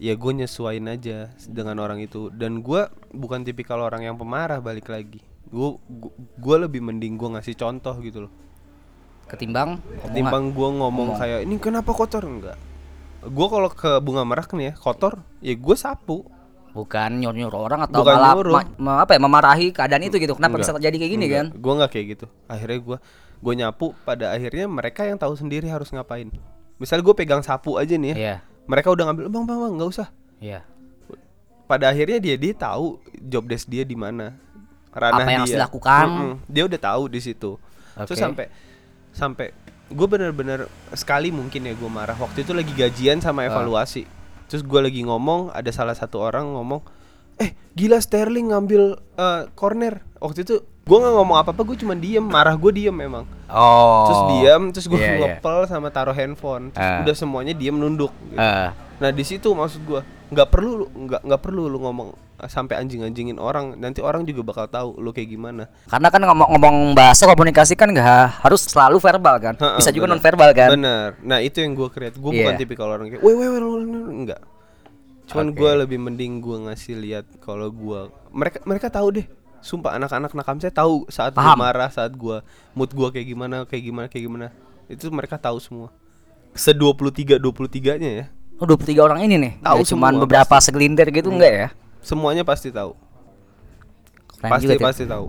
[0.00, 4.88] ya gue nyesuain aja dengan orang itu dan gue bukan tipikal orang yang pemarah balik
[4.88, 5.20] lagi
[5.50, 5.70] gue
[6.36, 8.32] gue lebih mending gue ngasih contoh gitu loh.
[9.26, 12.22] Ketimbang ketimbang gue ngomong kayak ini kenapa kotor?
[12.22, 12.58] Enggak.
[13.20, 16.26] Gue kalau ke bunga merak nih ya kotor ya gue sapu.
[16.70, 18.54] Bukan nyuruh-nyuruh orang atau Bukan malah nyuruh.
[18.54, 20.34] ma- ma- apa ya memarahi keadaan itu gitu.
[20.34, 21.46] Kenapa bisa terjadi kayak gini kan?
[21.50, 22.26] gue nggak kayak gitu.
[22.46, 22.98] Akhirnya gue
[23.40, 26.30] gue nyapu pada akhirnya mereka yang tahu sendiri harus ngapain.
[26.76, 28.36] Misal gue pegang sapu aja nih ya Iya.
[28.64, 30.08] mereka udah ngambil bang bang bang nggak usah.
[30.38, 30.60] Iya.
[31.64, 34.34] pada akhirnya dia dia tahu job desk dia di mana
[34.92, 36.06] ranah Apa yang harus dia dilakukan.
[36.06, 36.32] Mm-mm.
[36.46, 37.50] dia udah tahu di situ
[38.00, 38.24] terus Oke.
[38.24, 38.46] sampai
[39.10, 39.46] sampai
[39.86, 40.60] gue bener-bener
[40.92, 43.50] sekali mungkin ya gue marah waktu itu lagi gajian sama Ah.
[43.50, 44.06] evaluasi
[44.46, 46.82] terus gue lagi ngomong ada salah satu orang ngomong
[47.36, 48.82] eh gila Sterling ngambil
[49.14, 52.92] eh, corner waktu itu gue nggak ngomong apa apa gue cuma diem marah gue diem
[52.92, 54.06] memang Oh.
[54.06, 55.18] terus diam terus gue Iya, iya.
[55.34, 57.02] ngepel sama taruh handphone terus Ah.
[57.02, 58.38] udah semuanya diem nunduk gitu.
[58.38, 62.46] Eh, Nah di situ maksud gua nggak perlu lu nggak nggak perlu lu ngomong uh,
[62.46, 65.66] sampai anjing-anjingin orang nanti orang juga bakal tahu lu kayak gimana.
[65.90, 69.54] karena kan ngomong-ngomong bahasa komunikasi kan nggak harus selalu verbal kan.
[69.58, 70.14] Ha-ha, Bisa juga bener.
[70.16, 70.68] non verbal kan.
[70.70, 71.08] Bener.
[71.20, 72.14] Nah itu yang gua create.
[72.14, 72.46] Gua Iya.
[72.46, 74.40] bukan tipikal orang kayak, weh weh weh lu- lu- lu," enggak.
[75.26, 75.58] Cuman Oke.
[75.58, 79.26] gua lebih mending gua ngasih lihat kalau gua mereka mereka tahu deh.
[79.60, 81.60] Sumpah anak-anak nakam saya tahu saat Paham.
[81.60, 82.40] marah, saat gua
[82.72, 84.46] mood gua kayak gimana, kayak gimana, kayak gimana.
[84.86, 85.90] Itu mereka tahu semua.
[86.54, 88.26] Se 23 23-nya ya.
[88.60, 89.52] Oh 23 orang ini nih.
[89.58, 91.68] Tahu cuman beberapa segelintir gitu enggak ya?
[92.00, 92.92] Semuanya pasti tahu.
[94.36, 95.26] Keren pasti juga pasti tahu.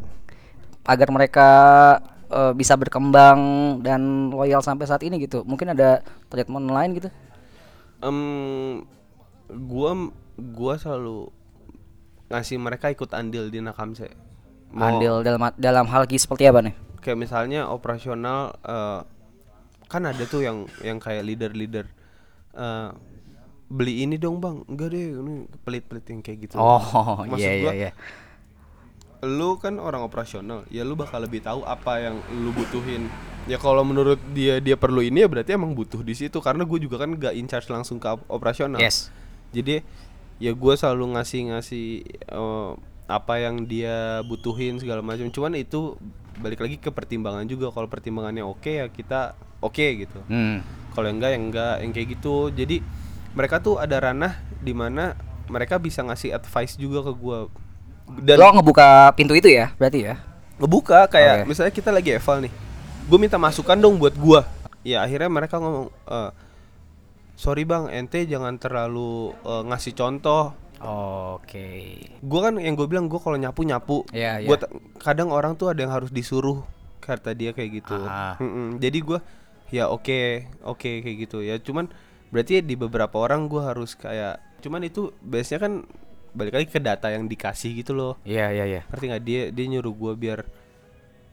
[0.84, 1.48] Agar mereka
[2.28, 3.40] eh, bisa berkembang
[3.80, 5.48] dan loyal sampai saat ini gitu.
[5.48, 7.08] Mungkin ada treatment lain gitu.
[8.02, 8.84] Em,
[9.48, 11.32] gua gua selalu
[12.28, 14.12] ngasih mereka ikut andil di Nakamse.
[14.72, 16.76] Mau- Andil dalam dalam hal ki seperti apa nih?
[17.02, 19.02] kayak misalnya operasional eh,
[19.88, 21.90] kan ada tuh yang yang kayak leader-leader
[22.54, 22.90] eh,
[23.72, 24.68] beli ini dong bang.
[24.68, 26.56] Enggak deh ini pelit-pelit yang kayak gitu.
[26.60, 27.92] Oh, Maksud iya iya gua, iya.
[29.22, 30.66] lu kan orang operasional.
[30.68, 33.06] Ya lu bakal lebih tahu apa yang lu butuhin.
[33.46, 36.38] Ya kalau menurut dia dia perlu ini ya berarti emang butuh di situ.
[36.42, 38.82] Karena gue juga kan gak in charge langsung ke op- operasional.
[38.82, 39.08] Yes.
[39.52, 39.84] jadi
[40.42, 41.86] ya gue selalu ngasih ngasih
[42.34, 42.72] eh,
[43.06, 45.30] apa yang dia butuhin segala macam.
[45.30, 45.98] Cuman itu
[46.42, 47.70] balik lagi ke pertimbangan juga.
[47.70, 50.20] Kalau pertimbangannya oke ya kita oke gitu.
[50.28, 50.66] Hmm.
[50.92, 52.36] kalau yang enggak yang enggak yang kayak gitu.
[52.52, 52.78] Jadi
[53.32, 55.16] mereka tuh ada ranah di mana
[55.48, 57.38] mereka bisa ngasih advice juga ke gue
[58.22, 60.16] dan Lo ngebuka pintu itu ya, berarti ya?
[60.60, 61.48] ngebuka kayak Oke.
[61.48, 62.54] misalnya kita lagi eval nih
[63.02, 64.46] gue minta masukan dong buat gua
[64.82, 66.32] ya akhirnya mereka ngomong "Eh,
[67.34, 71.98] sorry bang ente jangan terlalu eh, ngasih contoh Oke.
[72.20, 74.62] gua kan yang gue bilang gua kalau nyapu nyapu Iya, Gua iya.
[74.62, 76.62] ta- kadang orang tuh ada yang harus disuruh
[77.00, 78.38] kata dia kayak gitu Ah.
[78.38, 78.78] Mm-mm.
[78.78, 79.20] jadi gua
[79.70, 81.90] ya oke oke kayak gitu ya cuman
[82.32, 85.74] berarti di beberapa orang gua harus kayak cuman itu biasanya kan
[86.32, 88.82] balik lagi ke data yang dikasih gitu loh Iya iya iya.
[88.88, 90.48] ngerti nggak dia dia nyuruh gua biar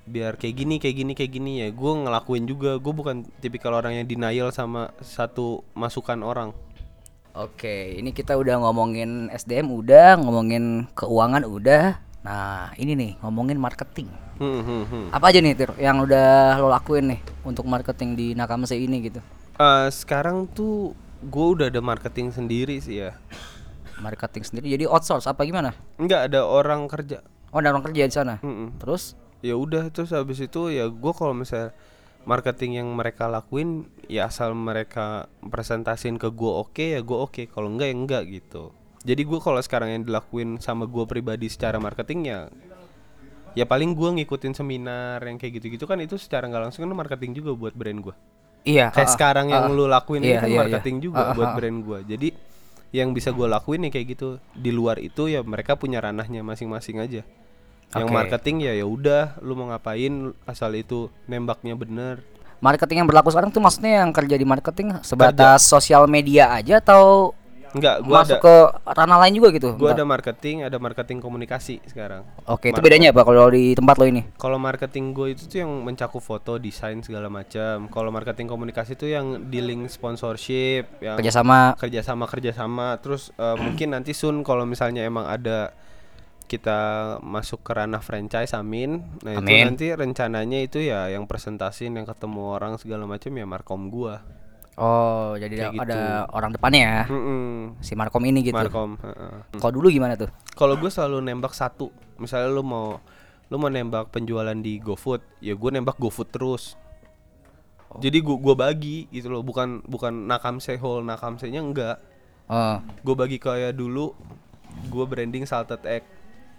[0.09, 4.01] biar kayak gini kayak gini kayak gini ya gue ngelakuin juga gue bukan tipikal orang
[4.01, 6.57] yang denial sama satu masukan orang
[7.39, 12.03] Oke, ini kita udah ngomongin SDM udah, ngomongin keuangan udah.
[12.27, 14.11] Nah, ini nih ngomongin marketing.
[14.43, 15.05] Hmm, hmm, hmm.
[15.15, 19.23] Apa aja nih Tir yang udah lo lakuin nih untuk marketing di Nakamse ini gitu?
[19.59, 23.19] Eh, sekarang tuh gue udah ada marketing sendiri sih ya.
[23.99, 25.75] Marketing sendiri jadi outsource apa gimana?
[25.99, 27.27] Enggak ada orang kerja.
[27.51, 28.39] Oh, ada orang kerja di sana.
[28.39, 28.79] Mm-mm.
[28.79, 31.75] Terus Ya udah terus habis itu ya gue kalau misalnya
[32.27, 37.71] marketing yang mereka lakuin ya asal mereka presentasin ke gue oke ya gue oke kalau
[37.71, 38.71] enggak ya enggak gitu.
[39.03, 42.41] Jadi gue kalau sekarang yang dilakuin sama gue pribadi secara marketing ya
[43.59, 47.43] ya paling gue ngikutin seminar yang kayak gitu-gitu kan itu secara nggak langsung kan marketing
[47.43, 48.15] juga buat brand gue.
[48.69, 50.61] Iya, kayak ah, sekarang yang ah, lu lakuin ini iya, kan iya, iya.
[50.69, 51.55] marketing juga Ah, ah, buat ah.
[51.57, 52.29] brand gua jadi
[52.93, 57.01] yang bisa gua lakuin ya kayak gitu di luar itu ya mereka punya ranahnya masing-masing
[57.01, 57.23] aja
[57.97, 58.17] yang Oke.
[58.21, 62.21] marketing ya ya udah lu mau ngapain asal itu nembaknya bener
[62.61, 67.33] marketing yang berlaku sekarang tuh maksudnya yang kerja di marketing sebatas sosial media aja atau
[67.77, 68.55] enggak gua masuk ada ke
[68.97, 69.71] ranah lain juga gitu?
[69.77, 69.99] gua Bentar.
[70.01, 74.23] ada marketing ada marketing komunikasi sekarang Oke, itu bedanya apa kalau di tempat lo ini?
[74.41, 79.13] kalau marketing gue itu tuh yang mencakup foto desain segala macam kalau marketing komunikasi itu
[79.13, 85.29] yang dealing sponsorship yang Kerjasama kerjasama kerjasama terus eh, mungkin nanti sun kalau misalnya emang
[85.29, 85.73] ada
[86.49, 86.81] kita
[87.21, 89.69] masuk ke ranah franchise amin nah itu Amin.
[89.69, 94.25] nanti rencananya itu ya yang presentasin yang ketemu orang segala macam ya markom gua
[94.79, 96.39] Oh, jadi Kayak ada gitu.
[96.39, 97.03] orang depannya ya.
[97.11, 97.75] Mm-mm.
[97.83, 98.55] Si Markom ini gitu.
[98.55, 99.59] markom heeh.
[99.59, 100.31] Kalau dulu gimana tuh?
[100.55, 102.99] kalau gue selalu nembak satu misalnya lu mau
[103.47, 106.75] lu mau nembak penjualan di GoFood ya gue nembak GoFood terus
[107.97, 111.99] jadi gua gua bagi gitu loh bukan bukan nakamse whole nakamse-nya enggak
[112.47, 114.13] Oh, gue bagi kayak dulu
[114.89, 116.03] gue branding salted egg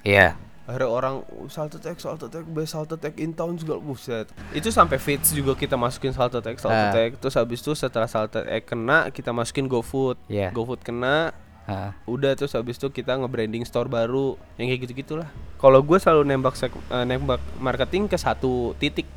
[0.02, 0.40] iya.
[0.70, 4.70] Akhirnya orang "Oh, salted egg salted egg best salted egg in town segala buset itu
[4.70, 7.02] sampai feeds juga kita masukin salted egg salted Ah.
[7.02, 10.50] egg terus habis itu setelah salted egg kena kita masukin GoFood Iya.
[10.50, 11.34] GoFood kena
[11.66, 11.98] Ah.
[12.04, 16.22] udah terus habis itu kita nge-branding store baru yang kayak gitu gitulah kalau gue selalu
[16.24, 19.10] nembak sek- eh, nembak marketing ke satu titik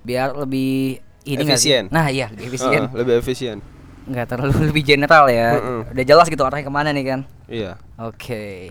[0.00, 1.40] Biar lebih ini?
[1.42, 1.88] Efisien.
[1.88, 2.82] Nah, iya, lebih efisien.
[2.82, 3.56] Heeh, lebih efisien
[4.04, 5.56] Nggak terlalu lebih general ya.
[5.56, 5.80] Mm-mm.
[5.90, 7.20] Udah jelas gitu arahnya ke mana nih kan?
[7.44, 8.68] iya Oke.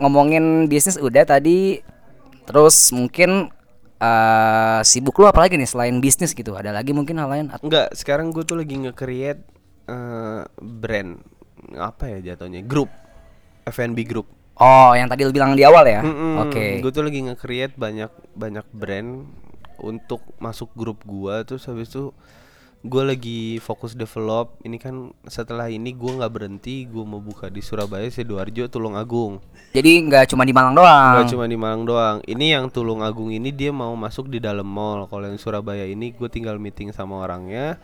[0.00, 1.80] Ngomongin bisnis udah tadi.
[2.48, 3.48] Terus mungkin
[4.02, 6.54] eh sibuk lu apa lagi nih selain bisnis gitu?
[6.54, 7.46] Ada lagi mungkin hal lain?
[7.54, 9.40] At- enggak sekarang gue tuh lagi nge-create
[9.86, 11.22] eh, brand
[11.78, 12.90] apa ya jatuhnya grup
[13.62, 14.26] F&B group
[14.58, 16.04] Oh, yang tadi lu bilang di awal ya?
[16.44, 16.82] Oke.
[16.84, 19.24] Gue tuh lagi nge-create banyak banyak brand
[19.82, 22.14] untuk masuk grup gua terus habis itu
[22.82, 24.58] gue lagi fokus develop.
[24.66, 29.38] Ini kan setelah ini gua nggak berhenti gue mau buka di Surabaya sidoarjo Tulungagung.
[29.70, 31.22] Jadi nggak cuma di Malang doang.
[31.22, 32.16] Gak cuma di Malang doang.
[32.26, 35.06] Ini yang Tulungagung ini dia mau masuk di dalam mall.
[35.06, 37.78] Kalau yang Surabaya ini gue tinggal meeting sama orangnya.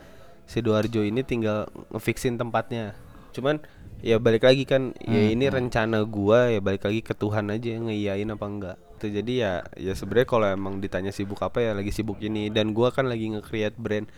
[0.49, 2.97] Sidoarjo ini tinggal ngefixin tempatnya.
[3.31, 3.63] Cuman
[3.99, 8.27] ya balik lagi kan ya ini rencana gua ya balik lagi ke Tuhan aja ngeiyain
[8.33, 8.77] apa enggak.
[8.99, 12.49] Jadi ya ya sebenarnya kalau emang ditanya sibuk apa ya lagi sibuk ini.
[12.49, 14.09] Dan gua kan lagi nge-create brand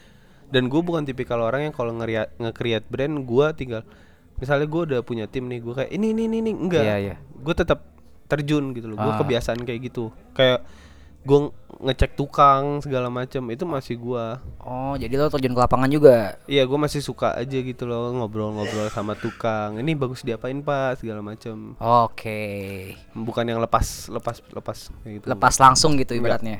[0.52, 3.88] dan gue bukan tipikal orang yang kalau nge-create brand gua tinggal
[4.36, 7.16] misalnya gua udah punya tim nih gua kayak ini ini ini, ini enggak Iya, iya.
[7.18, 7.88] gue tetap
[8.26, 9.18] terjun gitu loh gue Ah.
[9.18, 10.64] kebiasaan kayak gitu kayak
[11.22, 11.39] gue
[11.80, 16.36] ngecek tukang segala macam itu masih gua Oh, jadi lo terjun ke lapangan juga.
[16.45, 21.22] iya gue masih suka aja gitu loh ngobrol-ngobrol sama tukang ini bagus diapain pak segala
[21.22, 22.41] macam Oke.
[23.14, 26.58] bukan yang lepas lepas lepas kayak gitu Lepas langsung gitu ibaratnya.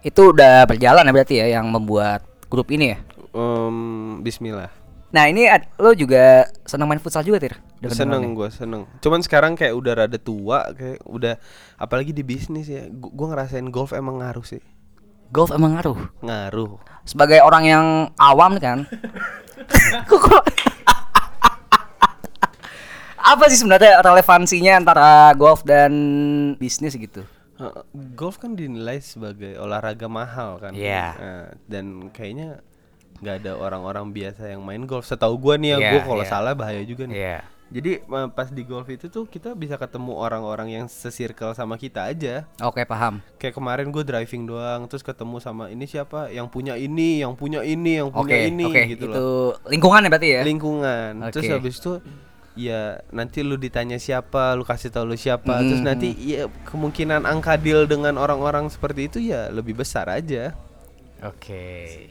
[0.00, 2.98] Itu udah berjalan ya berarti ya yang membuat grup ini ya.
[3.30, 3.76] Em,
[4.20, 4.70] Bismillah
[5.10, 7.58] Nah, ini ad- lo juga senang main futsal juga, Tir?
[7.82, 8.36] Dengar-dengar seneng nih.
[8.36, 11.34] gue seneng cuman sekarang kayak udah rada tua kayak udah
[11.74, 14.62] apalagi di bisnis ya gue ngerasain golf emang ngaruh sih
[15.30, 15.98] Golf emang ngaruh.
[16.20, 18.78] ngaruh Sebagai orang yang awam nih kan.
[23.20, 25.92] Apa sih sebenarnya relevansinya antara golf dan
[26.56, 27.22] bisnis gitu?
[28.16, 30.72] Golf kan dinilai sebagai olahraga mahal kan.
[30.72, 31.06] Iya.
[31.12, 32.64] Nah, dan kayaknya
[33.20, 35.04] nggak ada orang-orang biasa yang main golf.
[35.04, 36.30] Setahu gua nih ya, Iya, gua kalau iya.
[36.30, 37.16] salah bahaya juga nih.
[37.16, 37.38] Iya.
[37.70, 38.02] Jadi
[38.34, 42.42] pas di golf itu tuh kita bisa ketemu orang-orang yang sesirkel sama kita aja.
[42.66, 43.22] Oke, paham.
[43.38, 47.62] Kayak kemarin gue driving doang, terus ketemu sama ini siapa, yang punya ini, yang punya
[47.62, 48.82] ini, yang punya ini, oke.
[48.90, 49.54] gitu itu loh.
[49.70, 50.42] lingkungan ya berarti ya?
[50.42, 51.10] Lingkungan.
[51.30, 51.54] Terus Oke.
[51.54, 51.92] habis itu
[52.58, 55.94] ya nanti lu ditanya siapa, lu kasih tahu lu siapa, terus Hmm.
[55.94, 60.58] nanti ya kemungkinan angka deal dengan orang-orang seperti itu ya lebih besar aja.
[61.20, 61.64] Oke.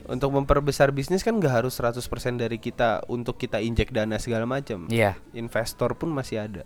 [0.06, 1.98] Untuk memperbesar bisnis kan gak harus 100%
[2.36, 4.86] dari kita untuk kita injek dana segala macam.
[4.86, 5.18] Iya.
[5.34, 6.62] Investor pun masih ada.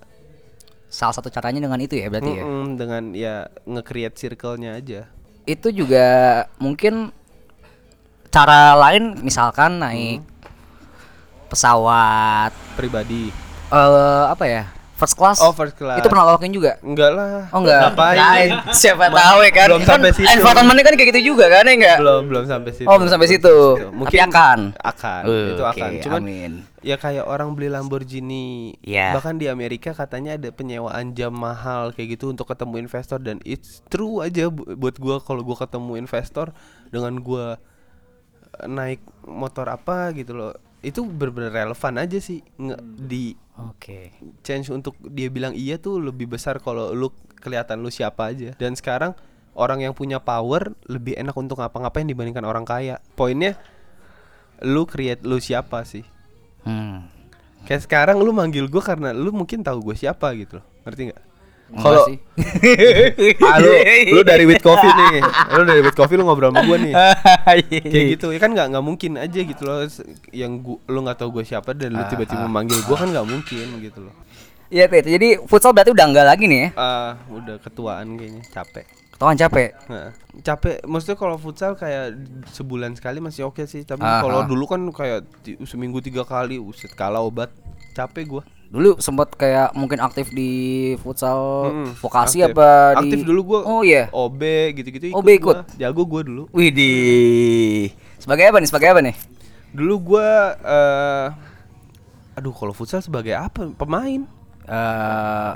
[0.86, 2.44] Salah satu caranya dengan itu ya berarti ya.
[2.44, 3.34] Mm-mm, dengan ya
[3.64, 5.08] nge-create circle-nya aja.
[5.44, 6.06] Itu juga
[6.56, 7.10] mungkin
[8.28, 10.32] cara lain misalkan naik Hmm.
[11.48, 13.30] pesawat Pribadi.
[13.70, 14.64] eh apa ya?
[14.94, 15.38] First class.
[15.42, 15.98] Oh, first class.
[15.98, 16.78] Itu pernah lo lakuin juga?
[16.80, 17.50] Enggak lah.
[17.50, 17.80] Oh enggak.
[17.92, 18.50] Ngapain?
[18.70, 19.66] Siapa tahu ya kan.
[19.68, 20.30] belum Kan sampai situ.
[20.30, 21.98] Environmentnya kan kayak gitu juga kan ya enggak?
[21.98, 22.86] belum belum sampai situ.
[22.86, 23.56] Oh, belum sampai situ.
[23.84, 24.58] Tapi akan.
[24.78, 25.22] Akan.
[25.26, 25.90] Uh, itu akan.
[26.00, 26.52] Cuman amin.
[26.80, 28.78] ya kayak orang beli Lamborghini.
[28.80, 29.18] Iya.
[29.18, 33.82] Bahkan di Amerika katanya ada penyewaan jam mahal kayak gitu untuk ketemu investor dan it's
[33.90, 36.54] true aja bu- buat gua kalau gua ketemu investor
[36.88, 37.58] dengan gua
[38.62, 40.54] eh, naik motor apa gitu loh.
[40.84, 44.12] Itu bener-bener relevan aja sih nge- di Oke.
[44.44, 47.08] chance untuk dia bilang iya tuh lebih besar kalau lu
[47.40, 48.52] kelihatan lu siapa aja.
[48.54, 49.16] Dan sekarang
[49.56, 53.00] orang yang punya power lebih enak untuk ngapa-ngapain dibandingkan orang kaya.
[53.16, 53.56] Poinnya
[54.62, 56.04] lu create lu siapa sih?
[56.64, 57.08] Hmm.
[57.64, 60.66] Kayak sekarang lu manggil gue karena lu mungkin tahu gue siapa gitu loh.
[60.84, 61.22] Ngerti nggak?
[61.74, 62.06] Kalau
[63.50, 63.70] ah, lu,
[64.14, 65.24] lu dari with coffee nih,
[65.58, 66.94] lu dari with coffee lu ngobrol sama gue nih.
[67.90, 69.82] Kayak gitu ya kan nggak nggak mungkin aja gitu loh
[70.30, 73.66] yang gua, lu nggak tahu gue siapa dan lu tiba-tiba manggil gue kan nggak mungkin
[73.82, 74.14] gitu loh.
[74.72, 75.06] Iya, Tit.
[75.06, 76.68] Jadi futsal berarti udah enggak lagi nih ya.
[76.74, 78.86] Ah, udah ketuaan kayaknya capek.
[79.14, 79.70] Ketahuan capek.
[79.86, 80.10] Nah,
[80.42, 80.76] capek.
[80.82, 82.18] Maksudnya kalau futsal kayak
[82.50, 83.86] sebulan sekali masih oke sih.
[83.86, 84.46] Tapi Ah, kalau ah.
[84.48, 85.22] dulu kan kayak
[85.68, 87.54] seminggu tiga kali, uset kalah obat.
[87.94, 88.42] Capek gua.
[88.70, 90.50] Dulu sempat kayak mungkin aktif di
[90.98, 92.58] futsal Mm-mm, vokasi aktif.
[92.58, 92.68] apa
[93.00, 93.60] di Aktif dulu gua.
[93.64, 94.10] Oh iya.
[94.10, 94.40] OB
[94.74, 95.14] gitu-gitu.
[95.14, 95.56] OB ikut?
[95.64, 95.76] gua.
[95.78, 96.42] Jago gua dulu.
[96.50, 97.94] Widih.
[98.18, 98.68] Sebagai apa nih?
[98.68, 99.16] Sebagai apa nih?
[99.70, 101.26] Dulu gua eh
[102.34, 103.70] aduh kalau futsal sebagai apa?
[103.74, 104.26] Pemain.
[104.64, 105.52] eh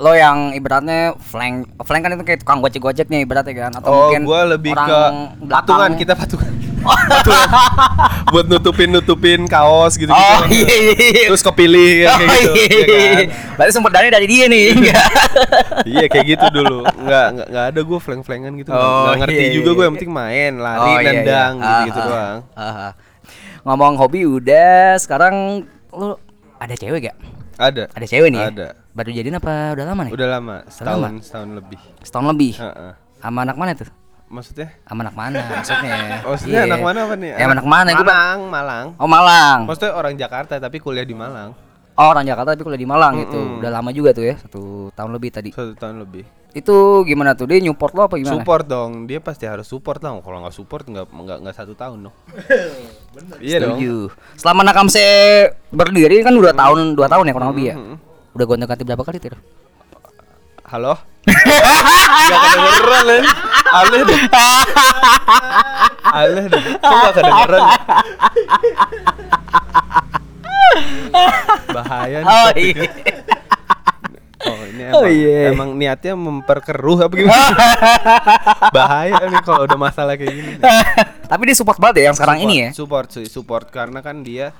[0.00, 3.96] lo yang ibaratnya flank flank kan itu kayak tukang gojek gojeknya ibaratnya kan atau oh,
[4.08, 5.00] mungkin gua lebih orang ke
[5.44, 5.52] belakang.
[5.52, 6.52] patungan, kita patungan.
[8.28, 10.14] Buat nutupin-nutupin kaos gitu-gitu.
[10.14, 11.26] oh iya iya iya.
[11.32, 12.52] Terus kepilih Oh, kayak gitu.
[12.54, 12.78] iya.
[12.78, 13.26] ya kan?
[13.58, 14.66] Berarti sumber dari dia nih
[15.92, 19.42] iya kayak gitu dulu nggak nggak nggak ada gue flank flankan gitu Oh, nggak ngerti
[19.42, 19.76] iya, juga iya.
[19.76, 21.10] gue yang penting main lari Oh, iya, iya.
[21.12, 22.92] nendang gitu gitu ah, doang ah,
[23.66, 26.14] ngomong hobi udah sekarang lu
[26.58, 27.16] ada cewek gak
[27.58, 28.48] ada ada cewek nih ya?
[28.50, 31.18] ada baru jadian apa udah lama nih udah lama setahun lama?
[31.22, 32.92] setahun lebih setahun lebih Heeh.
[33.18, 33.88] sama anak mana tuh
[34.28, 34.68] maksudnya?
[34.82, 35.96] Sama anak mana maksudnya?
[36.24, 36.68] Oh maksudnya Iya.
[36.68, 37.28] anak mana apa nih?
[37.30, 37.88] Ya anak mana?
[37.92, 38.86] Gua- Malang Malang.
[38.94, 39.58] Oh Malang.
[39.64, 41.50] Maksudnya orang Jakarta tapi kuliah di Malang.
[41.94, 43.34] Oh orang Jakarta tapi kuliah di Malang gitu.
[43.34, 43.58] Mm-mm.
[43.58, 44.62] udah lama juga tuh ya satu
[44.92, 45.50] tahun lebih tadi.
[45.50, 46.22] Satu tahun lebih.
[46.50, 47.44] Itu gimana tuh?
[47.44, 48.38] Dia nyupport lo apa gimana?
[48.38, 49.04] Support dong.
[49.04, 52.16] Dia pasti harus support dong kalau nggak support nggak nggak nggak satu tahun dong.
[53.42, 53.76] Iya dong.
[53.76, 53.94] Setuju.
[54.34, 55.04] Selama Nakamse
[55.68, 57.74] berdiri kan udah tahun dua tahun ya kurang lebih ya.
[58.30, 59.34] Udah gonta ganti berapa kali tuh?
[60.64, 63.24] halo Gak kedengeran Len
[63.68, 64.20] Aneh deh
[66.08, 67.78] Aneh deh Kok gak kedengeran ya?
[71.70, 72.82] Bahaya nih Oh iya.
[74.38, 75.50] Oh ini emang, Oh, iya.
[75.50, 77.52] emang niatnya memperkeruh apa gimana?
[78.70, 80.62] Bahaya nih kalau udah masalah kayak gini nih.
[81.26, 82.68] Tapi dia support banget ya yang sekarang ini ya.
[82.70, 84.54] Support sih Support karena kan dia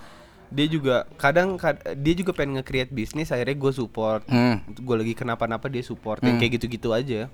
[0.49, 4.65] dia juga kadang kad- dia juga pengen nge-create bisnis akhirnya gue support Hmm.
[4.67, 7.29] gue lagi kenapa-napa dia support yang kayak gitu-gitu aja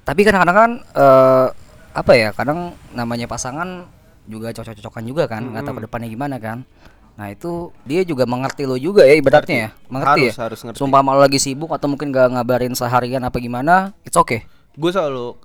[0.00, 1.46] Tapi kadang-kadang kan eh,
[1.94, 2.28] apa ya?
[2.30, 3.88] Kadang namanya pasangan
[4.24, 6.68] juga cocok-cocokan juga kan, nggak tahu ke depannya gimana kan.
[7.14, 10.42] Nah itu dia juga mengerti lo juga ya ibaratnya ya, mengerti Harus, ya.
[10.42, 10.76] harus ngerti.
[10.76, 14.44] Sumpah malu lagi sibuk atau mungkin gak ngabarin seharian apa gimana, it's okay.
[14.74, 15.38] gue selalu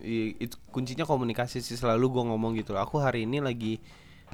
[0.00, 3.82] i- itu kuncinya komunikasi sih selalu gue ngomong gitu aku hari ini lagi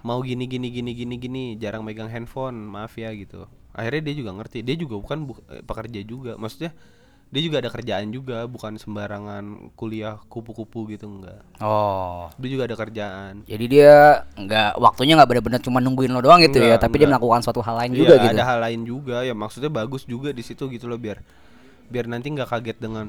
[0.03, 3.46] mau gini gini gini gini gini jarang megang handphone maaf ya gitu.
[3.72, 4.61] Akhirnya dia juga ngerti.
[4.61, 6.34] Dia juga bukan bu- eh, pekerja juga.
[6.36, 6.74] Maksudnya
[7.32, 11.40] dia juga ada kerjaan juga bukan sembarangan kuliah kupu-kupu gitu enggak.
[11.64, 12.28] Oh.
[12.36, 13.40] dia juga ada kerjaan.
[13.48, 17.09] Jadi dia nggak waktunya nggak benar-benar cuma nungguin lo doang gitu ya, Nggak, tapi dia
[17.09, 17.16] nggak.
[17.16, 18.36] melakukan suatu hal lain Iya, juga gitu.
[18.36, 19.16] ada hal lain juga.
[19.24, 21.24] Ya maksudnya bagus juga di situ gitu loh biar
[21.88, 23.09] biar nanti nggak kaget dengan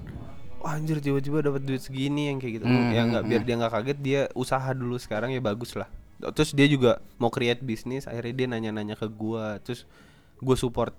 [0.63, 2.65] Wah, anjir tiba-tiba dapat duit segini yang kayak gitu.
[2.65, 5.91] Hmm, ya nggak biar dia nggak kaget dia usaha dulu sekarang ya bagus lah
[6.32, 9.84] terus dia juga mau create bisnis akhirnya dia nanya-nanya ke gua terus
[10.39, 10.95] gue support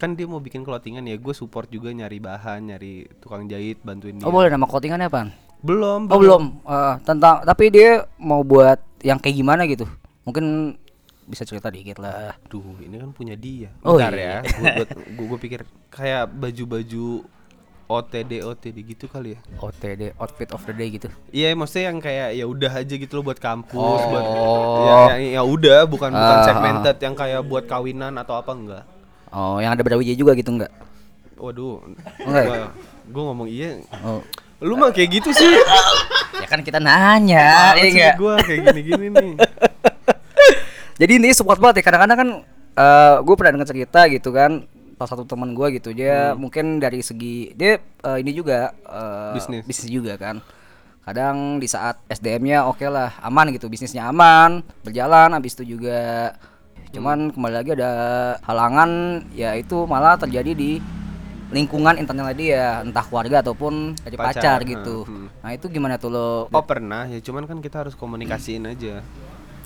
[0.00, 4.16] kan dia mau bikin clothingan ya gue support juga nyari bahan nyari tukang jahit bantuin
[4.16, 5.50] dia Oh boleh nama clothingannya apa?
[5.60, 6.64] belum Oh belum.
[6.64, 9.84] Eh, tentang tapi dia mau buat yang kayak gimana gitu?
[10.24, 10.76] Mungkin
[11.28, 12.34] bisa cerita dikit lah.
[12.48, 13.70] Duh, ini kan punya dia.
[13.84, 14.40] Oh, Bentar iya.
[14.42, 14.88] ya.
[15.20, 17.28] Gua pikir kayak baju-baju
[17.90, 19.38] OTD OTD gitu kali ya.
[19.58, 21.10] OTD outfit of the day gitu.
[21.28, 25.10] Iya, maksudnya yang kayak ya udah aja gitu loh buat kampus, buat Oh.
[25.10, 26.46] ya, ya, ya udah bukan bukan Ah.
[26.46, 28.84] segmented yang kayak buat kawinan atau apa enggak.
[29.34, 30.70] Oh, yang ada Brawijaya juga gitu enggak?
[31.34, 31.82] Waduh.
[32.22, 32.44] Enggak?
[32.46, 32.58] Gua,
[33.10, 33.82] gua ngomong iya.
[34.00, 34.22] Oh.
[34.62, 35.50] Lu mah kayak gitu sih.
[36.38, 38.14] Ya kan kita nanya, iya enggak?
[38.14, 39.32] Gua kayak gini-gini nih.
[41.00, 41.90] Jadi ini support banget ya.
[41.90, 42.30] Kadang-kadang kan
[42.70, 44.62] eh gue pernah dengar cerita gitu kan
[45.00, 49.64] salah satu teman gue gitu dia mungkin dari segi dia eh, ini juga eh, Bisnis.
[49.64, 50.44] bisnis juga kan
[51.00, 56.36] kadang di saat SDM-nya oke lah aman gitu bisnisnya aman berjalan habis itu juga
[56.92, 57.92] cuman kembali lagi ada
[58.44, 60.76] halangan ya itu malah terjadi di
[61.50, 65.02] lingkungan internal dia entah keluarga ataupun dari pacar, Pacar, gitu.
[65.02, 65.28] hmm, hmm.
[65.42, 66.46] Nah itu gimana tuh lo?
[66.46, 69.02] Oh pernah ya, cuman kan kita harus komunikasiin aja.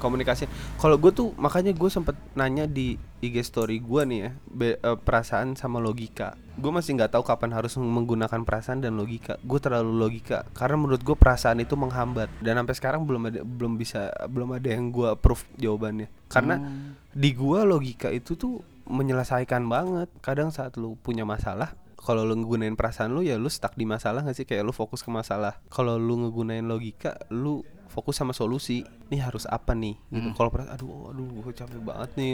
[0.05, 0.45] Komunikasi.
[0.77, 4.99] Kalau gue tuh makanya gue sempet nanya di IG story gue nih ya, be- eh,
[5.01, 6.37] perasaan sama logika.
[6.61, 9.41] Gue masih nggak tahu kapan harus menggunakan perasaan dan logika.
[9.41, 13.81] Gue terlalu logika karena menurut gue perasaan itu menghambat dan sampai sekarang belum ada belum
[13.81, 16.13] bisa belum ada yang gue proof jawabannya.
[16.29, 16.61] Karena
[17.09, 20.13] di gue logika itu tuh menyelesaikan banget.
[20.21, 21.73] Kadang saat lu punya masalah
[22.05, 24.45] kalau lu ngegunain perasaan lu ya lu stuck di masalah gak sih?
[24.45, 25.57] Kayak lu fokus ke masalah.
[25.73, 28.85] Kalau lu ngegunain logika lu fokus sama solusi.
[29.09, 29.97] Nih harus apa nih?
[30.13, 30.29] Gitu.
[30.37, 32.29] Kalau perasaan aduh aduh gue capek banget nih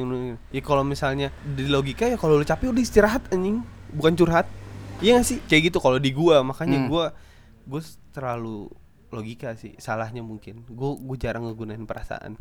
[0.50, 3.62] ya kalau misalnya di logika ya kalau lu capek udah istirahat anjing.
[3.94, 4.50] Bukan curhat.
[4.98, 5.38] Iya gak sih?
[5.46, 6.42] Kayak gitu kalau di gua.
[6.42, 6.90] Makanya Hmm.
[6.90, 7.06] gua
[7.62, 8.66] gue terlalu
[9.14, 9.78] logika sih.
[9.78, 10.66] Salahnya mungkin.
[10.66, 12.34] Gue gue jarang ngegunain perasaan.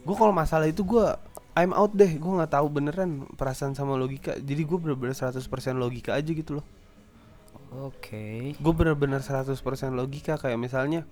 [0.00, 1.16] Gue kalau masalah itu gua
[1.60, 4.32] I'm out deh gue nggak tahu beneran perasaan sama logika.
[4.40, 5.44] Jadi gue bener-bener 100%
[5.76, 6.66] logika aja gitu loh.
[7.70, 8.58] Oke.
[8.58, 9.54] gue bener-bener 100%
[9.94, 11.06] logika kayak misalnya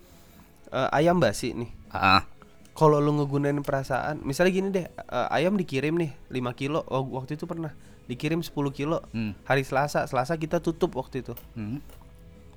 [0.73, 1.71] eh, ayam basi nih.
[1.93, 2.27] Ah,
[2.75, 7.39] kalau lu ngegunain perasaan misalnya gini deh eh, ayam dikirim nih 5 kilo oh, waktu
[7.39, 7.71] itu pernah
[8.11, 9.05] dikirim 10 kilo.
[9.13, 9.37] Hmm.
[9.45, 11.37] hari Selasa Selasa kita tutup waktu itu.
[11.55, 11.79] Hmm.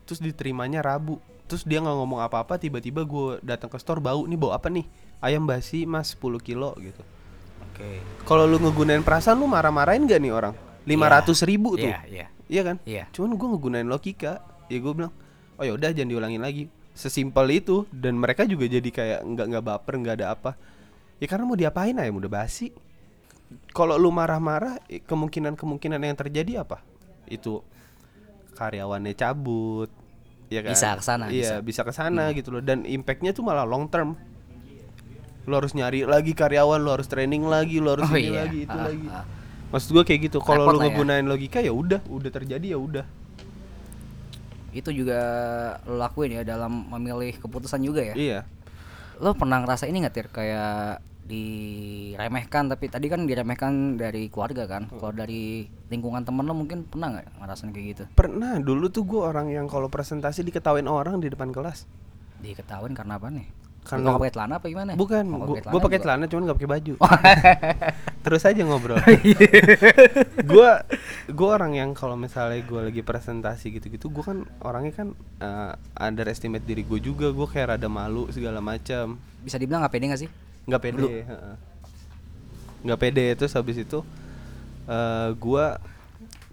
[0.08, 1.20] terus diterimanya Rabu.
[1.46, 4.88] Terus dia nggak ngomong apa-apa tiba-tiba gue datang ke store bau nih bau apa nih?
[5.22, 7.04] Ayam basi mas 10 kilo gitu
[7.72, 8.04] Oke.
[8.28, 10.54] kalau lu ngegunain perasaan lu marah-marahin gak nih orang
[10.84, 12.26] 500 ribu tuh Iya, iya.
[12.46, 12.78] Iya kan?
[12.84, 13.08] Iya.
[13.16, 14.44] Cuman gue ngegunain logika.
[14.68, 15.16] Ya gue bilang,
[15.56, 16.68] oh ya udah jangan diulangin lagi.
[16.92, 20.52] Sesimpel itu dan mereka juga jadi kayak nggak nggak baper nggak ada apa.
[21.18, 22.76] Ya karena mau diapain aja udah basi.
[23.72, 26.84] Kalau lu marah-marah, eh, kemungkinan-kemungkinan yang terjadi apa?
[27.26, 27.64] Itu
[28.56, 29.88] karyawannya cabut.
[30.52, 30.76] Ya kan?
[30.76, 32.36] Bisa ke sana, Iya, bisa, ke sana Hmm.
[32.36, 32.60] gitu loh.
[32.60, 34.20] Dan impactnya tuh malah long term.
[35.50, 38.46] Lu harus nyari lagi karyawan, lu harus training lagi, lu harus Oh ini iya.
[38.46, 39.08] lagi, itu Ah, lagi.
[39.10, 39.26] ah.
[39.72, 40.38] Maksud gua kayak gitu.
[40.40, 40.92] Kalau lu ya.
[40.92, 43.06] ngegunain logika ya udah, udah terjadi ya udah.
[44.72, 45.20] Itu juga
[45.84, 48.16] lo lakuin ya dalam memilih keputusan juga ya.
[48.16, 48.40] Iya.
[49.20, 54.88] Lo pernah ngerasa ini nggak tir kayak diremehkan tapi tadi kan diremehkan dari keluarga kan.
[54.88, 58.04] Kalau dari lingkungan temen lo mungkin pernah nggak ngerasain kayak gitu?
[58.14, 61.88] Pernah dulu tuh gue orang yang kalau presentasi diketawain orang di depan kelas.
[62.40, 63.48] Diketahuin karena apa nih?
[63.82, 64.92] Karena- Karena pakai celana apa gimana?
[64.94, 66.94] Bukan, Oh, gue pakai celana cuman gak pakai baju.
[68.24, 69.02] Terus aja ngobrol.
[70.52, 70.70] Gue
[71.28, 75.08] gue orang yang kalau misalnya gue lagi presentasi gitu-gitu, gue kan orangnya kan
[75.40, 77.30] eh, underestimate diri gue juga.
[77.30, 79.18] Gue kayak rada malu segala macam.
[79.42, 80.32] Bisa dibilang nggak pede nggak sih?
[80.62, 81.26] nggak pede
[82.82, 84.06] nggak pede terus habis itu
[84.86, 85.82] eh gua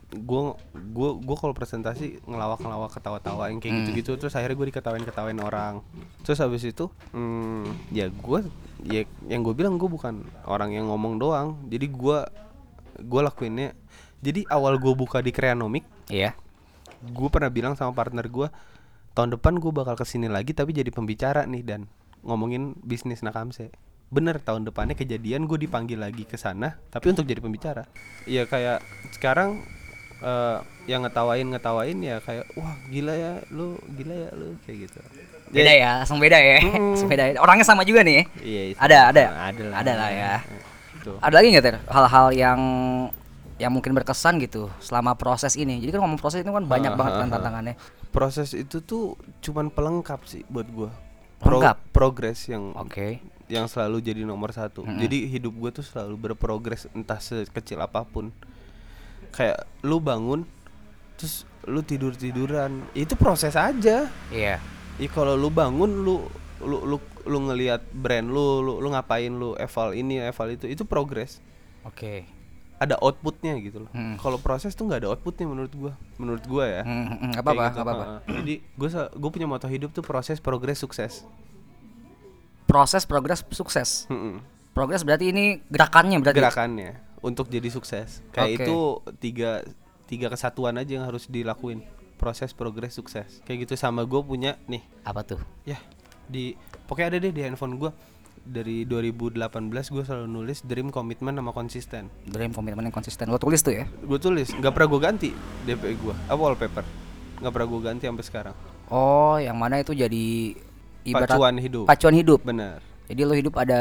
[0.09, 4.57] gua gua gua kalau presentasi ngelawak ngelawak ketawa tawa yang kayak gitu gitu terus akhirnya
[4.57, 5.85] gue diketawain ketawain orang.
[6.25, 8.41] Terus habis itu hmm, ya gua
[8.89, 11.61] ya yang gue bilang gue bukan orang yang ngomong doang.
[11.69, 12.25] Jadi gua
[13.05, 13.77] gua lakuinnya
[14.19, 16.35] jadi awal gue buka di Kreanomik Iya.
[16.99, 18.51] gue pernah bilang sama partner gue
[19.15, 21.81] tahun depan gue bakal ke sini lagi tapi jadi pembicara nih dan
[22.27, 23.71] ngomongin bisnis Nakamse.
[24.11, 27.87] Bener tahun depannya kejadian gue dipanggil lagi ke sana tapi untuk jadi pembicara.
[28.27, 28.83] Ya kayak
[29.15, 29.63] sekarang
[30.21, 30.57] eh,
[30.87, 35.01] yang ngetawain ngetawain ya kayak wah gila ya lu gila ya lu kayak gitu
[35.49, 36.61] Beda ya, langsung beda ya.
[36.61, 37.41] Langsung beda.
[37.41, 38.29] Orangnya sama juga nih.
[38.45, 38.75] iya iya.
[38.77, 39.25] Ada, ada.
[39.49, 40.33] ada lah Ada lah ya.
[40.93, 41.13] Gitu.
[41.25, 42.61] Ada lagi nggak ter hal-hal yang
[43.57, 45.81] yang mungkin berkesan gitu selama proses ini.
[45.81, 47.75] Jadi kan ngomong proses itu kan banyak banget kan tantangannya.
[48.13, 50.93] proses itu tuh cuman pelengkap sih buat gue
[51.41, 51.77] Pelengkap?
[51.97, 53.25] progres yang Oke.
[53.49, 54.85] yang selalu jadi nomor satu.
[54.85, 58.29] Jadi hidup gue tuh selalu berprogres entah sekecil apa pun.
[59.39, 60.43] Kayak lu bangun,
[61.15, 64.11] terus lu tidur tiduran, itu proses aja.
[64.35, 64.59] Iya.
[64.99, 66.27] Ih kalau lu bangun, lu
[66.59, 70.83] lu lu lu ngelihat brand lu, lu lu ngapain lu eval ini eval itu, itu
[70.83, 71.39] progres.
[71.87, 72.27] Oke.
[72.79, 73.91] Ada outputnya gitu loh.
[73.95, 74.19] Hmm.
[74.19, 76.83] Kalau proses tuh nggak ada outputnya menurut gua, menurut gua ya.
[76.83, 78.05] Hmm, hmm, Kayak apa-apa, gitu, nggak apa-apa.
[78.07, 78.21] heeh.
[78.43, 81.23] Jadi gue gue punya moto hidup tuh proses, progres, sukses.
[82.67, 84.05] Proses progres sukses.
[84.11, 84.43] Mm-mm.
[84.75, 86.39] Progres berarti ini gerakannya berarti.
[86.39, 86.91] gerakannya
[87.23, 88.23] untuk jadi sukses.
[88.31, 88.63] Kayak Oke.
[88.63, 88.79] itu
[89.19, 89.51] tiga
[90.09, 91.85] tiga kesatuan aja yang harus dilakuin.
[92.19, 93.39] Proses progres sukses.
[93.47, 94.83] Kayak gitu sama gue punya nih.
[95.07, 95.41] Apa tuh?
[95.63, 95.79] ya
[96.29, 96.53] di
[96.85, 97.91] pokoknya ada deh di handphone gue
[98.49, 102.09] dari 2018 gue selalu nulis dream komitmen sama konsisten.
[102.25, 103.29] Dream komitmen yang konsisten.
[103.29, 103.85] Lo tulis tuh ya.
[103.89, 104.49] gue tulis.
[104.57, 105.31] Nggak pernah gue ganti
[105.69, 106.85] DP gue apa wallpaper.
[107.45, 108.57] Nggak pernah gue ganti sampai sekarang.
[108.89, 110.57] Oh, yang mana itu jadi
[111.05, 111.85] ibarat pacuan hidup.
[111.85, 112.41] pacuan hidup.
[112.41, 112.81] benar.
[113.09, 113.81] Jadi lo hidup ada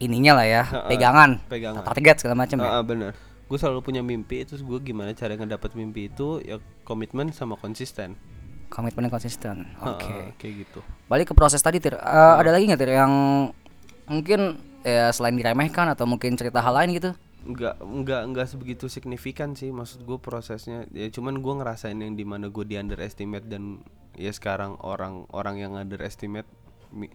[0.00, 1.84] ininya lah ya, Heeh, pegangan, pegangan.
[1.84, 2.66] target segala macam ya.
[2.66, 3.12] Ah, ah, bener
[3.50, 8.14] gue selalu punya mimpi terus gue gimana cara ngedapet mimpi itu ya komitmen sama konsisten
[8.70, 9.66] Komitmen yang konsisten.
[9.82, 10.06] Oke.
[10.06, 10.78] Heeh, kayak gitu
[11.10, 11.98] Balik ke proses tadi, Tir.
[11.98, 13.10] Eh, Ada lagi nggak, Tir, yang
[14.06, 17.10] mungkin ya selain diremehkan atau mungkin cerita hal lain gitu?
[17.40, 22.22] nggak nggak nggak sebegitu signifikan sih maksud gue prosesnya ya cuman gue ngerasain yang di
[22.22, 23.80] mana gue di underestimate dan
[24.12, 26.44] ya sekarang orang orang yang underestimate
[26.92, 27.08] mi-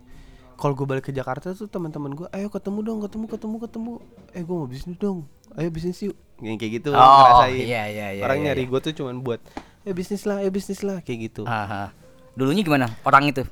[0.56, 3.92] kalau gue balik ke Jakarta tuh teman-teman gue ayo ketemu dong ketemu ketemu ketemu
[4.32, 5.28] eh gue mau bisnis dong
[5.60, 8.72] ayo bisnis yuk yang kayak gitu Oh, ngerasain iya, iya, iya, orang iya, nyari iya.
[8.72, 9.40] gue tuh cuman buat
[9.88, 11.92] ayo bisnis lah ayo bisnis lah kayak gitu Aha.
[12.36, 13.48] Dulunya gimana orang itu?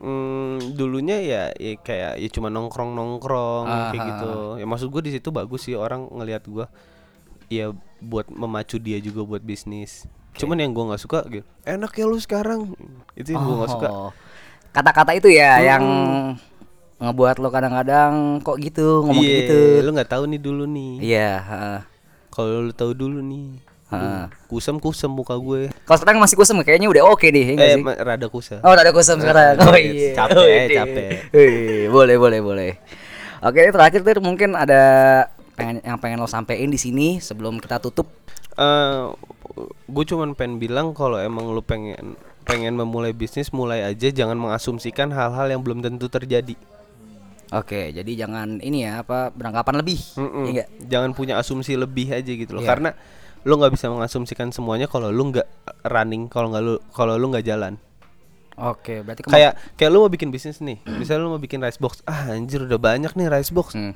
[0.00, 4.08] Hmm, dulunya ya, ya kayak ya cuma nongkrong nongkrong kayak Aha.
[4.14, 4.32] gitu.
[4.62, 6.64] Ya maksud gue di situ bagus sih orang ngelihat gue.
[7.50, 10.06] Ya buat memacu dia juga buat bisnis.
[10.38, 11.44] Cuman yang gue nggak suka gitu.
[11.66, 12.70] Enak ya lu sekarang.
[13.18, 13.90] Itu yang gue nggak suka.
[14.70, 15.82] Kata-kata itu ya yang
[16.96, 19.58] ngebuat lo kadang-kadang kok gitu ngomong Iya, gitu.
[19.82, 20.92] lu nggak tahu nih dulu nih.
[21.00, 21.80] Iya, heeh.
[22.30, 23.56] Kalau lu tahu dulu nih.
[23.90, 24.22] Heeh.
[24.46, 25.72] Kusem kusem muka gue.
[25.82, 27.84] Kalau sekarang masih kusem kayaknya udah oke deh, ya nggak Eh, sih?
[28.04, 28.58] rada kusem.
[28.60, 29.58] Oh, ada kusem sekarang.
[29.58, 30.14] Oh iya.
[30.14, 30.66] Capek, Oh, iya.
[30.76, 31.10] capek.
[31.32, 32.70] Eh, boleh, boleh, boleh.
[33.40, 34.80] Oke, terakhir tuh mungkin ada
[35.56, 38.06] pengen yang pengen lo sampein di sini sebelum kita tutup.
[38.52, 39.08] eh
[39.88, 42.14] gue cuman pengen bilang kalau emang lu pengen
[42.50, 46.58] pengen memulai bisnis mulai aja jangan mengasumsikan hal-hal yang belum tentu terjadi.
[47.50, 49.98] Oke, jadi jangan ini ya apa beranggapan lebih.
[50.18, 50.68] Iya nggak?
[50.86, 52.62] Jangan punya asumsi lebih aja gitu loh.
[52.62, 52.70] Iya.
[52.74, 52.90] Karena
[53.46, 55.46] lu nggak bisa mengasumsikan semuanya kalau lu nggak
[55.86, 57.74] running, kalau nggak lu kalau lu nggak jalan.
[58.60, 60.78] Oke, berarti Kayak kayak lu mau bikin bisnis nih.
[60.84, 62.06] Misalnya lu mau bikin rice box.
[62.06, 63.74] Ah anjir udah banyak nih rice box.
[63.74, 63.94] Hmm.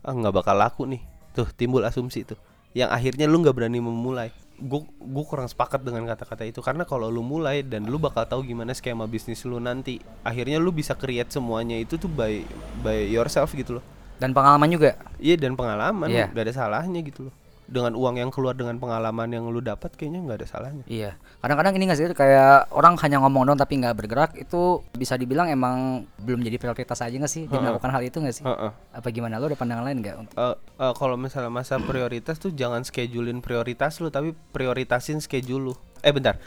[0.00, 1.02] Ah nggak bakal laku nih.
[1.36, 2.40] Tuh timbul asumsi tuh.
[2.72, 4.32] Yang akhirnya lu nggak berani memulai.
[4.58, 8.42] Gue gue kurang sepakat dengan kata-kata itu karena kalau lu mulai dan lu bakal tahu
[8.42, 9.96] gimana skema bisnis lu nanti.
[10.20, 12.42] Akhirnya lu bisa create semuanya itu tuh by
[12.82, 13.84] by yourself gitu loh.
[14.18, 14.98] dan pengalaman juga.
[15.16, 16.26] Iya dan pengalaman Iya.
[16.28, 17.34] gak ada salahnya gitu loh.
[17.68, 20.84] Dengan uang yang keluar dengan pengalaman yang lu dapat kayaknya nggak ada salahnya.
[20.88, 25.20] Iya, kadang-kadang ini nggak sih kayak orang hanya ngomong dong tapi nggak bergerak itu bisa
[25.20, 28.44] dibilang emang belum jadi prioritas aja nggak sih dia melakukan hal itu nggak sih?
[28.48, 28.72] Heeh.
[28.72, 30.16] Apa gimana lo ada pandangan lain nggak?
[30.16, 35.68] untuk Eh, eh, kalau misalnya masa prioritas tuh jangan schedulein prioritas lu tapi prioritasin schedule
[35.68, 35.74] lu.
[36.00, 36.40] Eh bentar.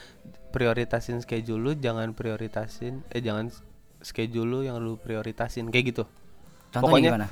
[0.50, 3.54] Prioritasin schedule lu jangan prioritasin eh jangan
[4.02, 6.04] schedule lu yang lu prioritasin kayak gitu.
[6.74, 7.28] Contohnya Pokoknya gimana?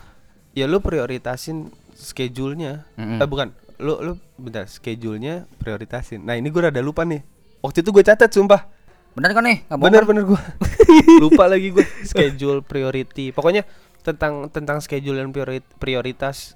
[0.54, 2.86] Ya lu prioritasin schedule-nya.
[2.94, 3.18] Mm-mm.
[3.18, 3.50] Eh bukan.
[3.80, 6.20] Lu lu bentar, schedule-nya prioritasin.
[6.20, 7.24] Nah, ini gue rada lupa nih.
[7.60, 8.68] Waktu itu gue catat sumpah.
[9.12, 9.64] Bener kan nih?
[9.66, 10.42] Bohong Bener bener gue
[11.24, 13.32] lupa lagi gue schedule priority.
[13.32, 13.64] Pokoknya
[14.00, 16.56] tentang tentang schedule dan priori- prioritas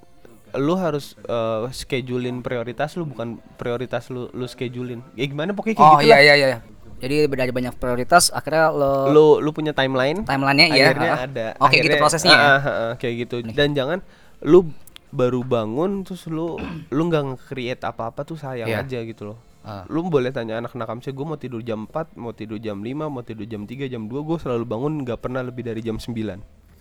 [0.54, 5.02] lu harus eh, schedulein prioritas lu bukan prioritas lu lu schedulein.
[5.12, 6.58] Ya gimana pokoknya kayak Oh gitu iya iya iya.
[6.94, 10.22] Jadi dari banyak prioritas akhirnya lo Lu lu punya timeline.
[10.22, 10.84] timelinenya iya.
[10.88, 11.26] akhirnya ah.
[11.26, 11.46] ada.
[11.58, 12.38] Oke gitu Akhirnya- prosesnya ya.
[12.38, 13.36] ah, ah, ah, kayak gitu.
[13.50, 13.98] Dan jangan
[14.40, 14.70] lu
[15.14, 16.58] baru bangun terus lu
[16.90, 18.82] lu nggak nge-create apa-apa tuh sayang Iya.
[18.82, 19.38] aja gitu loh.
[19.62, 19.86] Ah.
[19.88, 23.22] Lu boleh tanya anak nakamnya gue mau tidur jam 4, mau tidur jam 5, mau
[23.22, 26.12] tidur jam 3, jam 2 Gue selalu bangun nggak pernah lebih dari jam 9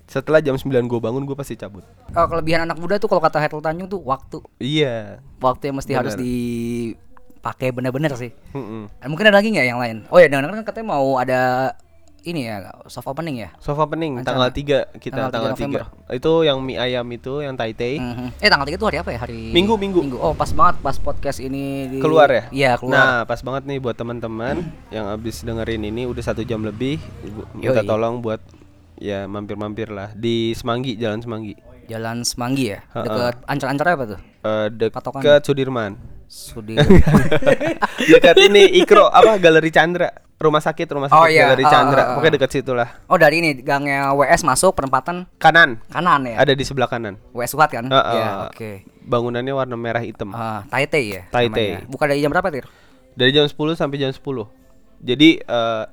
[0.04, 1.80] Setelah jam 9 gue bangun gue pasti cabut
[2.12, 4.44] Oh, kelebihan anak muda tuh kalau kata Hairul Tanjung tuh waktu.
[4.60, 6.28] Iya Waktu yang mesti harus Bener.
[6.28, 8.36] dipakai bener-bener sih.
[8.52, 8.92] Mm-mm.
[9.00, 9.98] Eh, Mungkin ada lagi nggak yang lain?
[10.12, 11.72] Oh ya, dengar kan katanya mau ada
[12.24, 12.56] ini ya
[12.88, 13.50] soft opening ya.
[13.60, 14.48] Sofa pening Rencana.
[14.48, 18.40] tanggal 3 kita Tanggal tanggal, 3 3 Itu yang mie ayam itu yang Taitei Mhm.
[18.40, 19.20] Eh tanggal 3 itu hari apa ya?
[19.20, 20.16] Hari Minggu, minggu.
[20.16, 21.98] Oh, pas banget pas podcast ini di...
[22.00, 22.44] Keluar ya?
[22.50, 22.96] Iya, keluar.
[22.96, 26.98] Nah pas banget nih buat teman-teman Yang abis dengerin ini udah satu jam lebih
[27.54, 27.86] Minta Yoi.
[27.86, 28.40] tolong buat
[28.96, 32.80] Ya mampir-mampir lah Di Semanggi, Jalan Semanggi Jalan Semanggi ya.
[32.94, 34.20] Dekat ancar-ancar apa tuh?
[34.42, 35.20] Eh, Patokan.
[35.20, 36.00] Dekat Sudirman
[36.34, 36.74] Sudi.
[38.18, 40.10] dekat ini Ikro apa Galeri Chandra
[40.42, 41.54] rumah sakit rumah sakit Oh, iya.
[41.54, 42.14] Galeri Chandra ah, ah.
[42.18, 46.42] pokoknya dekat situ lah oh, dari ini gangnya WS masuk perempatan kanan kanan ya.
[46.42, 47.86] ada di sebelah kanan WS Suhat kan?
[47.94, 48.14] Ah, ah.
[48.18, 48.72] Iya, oke.
[49.06, 51.24] bangunannya warna merah hitam Ah, Taitei ya.
[51.30, 51.86] Namanya.
[51.86, 52.66] Buka dari jam berapa, Tir?
[53.14, 54.18] dari jam 10 sampai jam 10
[55.06, 55.86] jadi eh,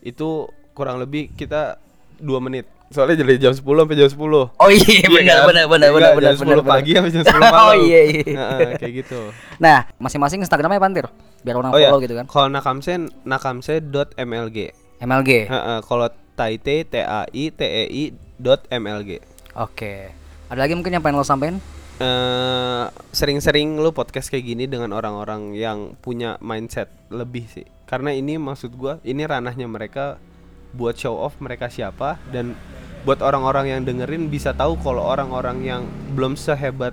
[0.00, 1.76] itu kurang lebih kita
[2.16, 5.46] dua menit soalnya dari jam 10 sampai jam 10 Oh iya, Iya benar kan?
[5.46, 6.98] benar benar Iya, benar benar jam 10 benar, pagi benar.
[6.98, 8.22] sampai jam 10 malam Oh iya iya.
[8.24, 9.20] Heeh, kayak gitu
[9.64, 11.06] Nah, masing-masing Instagramnya apa, Tir?
[11.38, 12.26] Biar orang oh ya follow gitu kan.
[12.26, 14.58] kalau nakamse nakamse.mlg
[14.98, 15.30] MLG.
[15.46, 18.04] Heeh, kalau taite t a i t e i
[18.36, 19.22] dot mlg
[19.54, 20.10] Oke.
[20.48, 21.58] Ada lagi mungkin yang pengen lo sampein?
[21.98, 27.66] eh sering-sering lu podcast kayak gini dengan orang-orang yang punya mindset lebih sih.
[27.84, 30.14] Karena ini maksud gua, ini ranahnya mereka
[30.70, 32.52] buat show off mereka siapa dan
[33.02, 36.92] buat orang-orang yang dengerin bisa tahu kalau orang-orang yang belum sehebat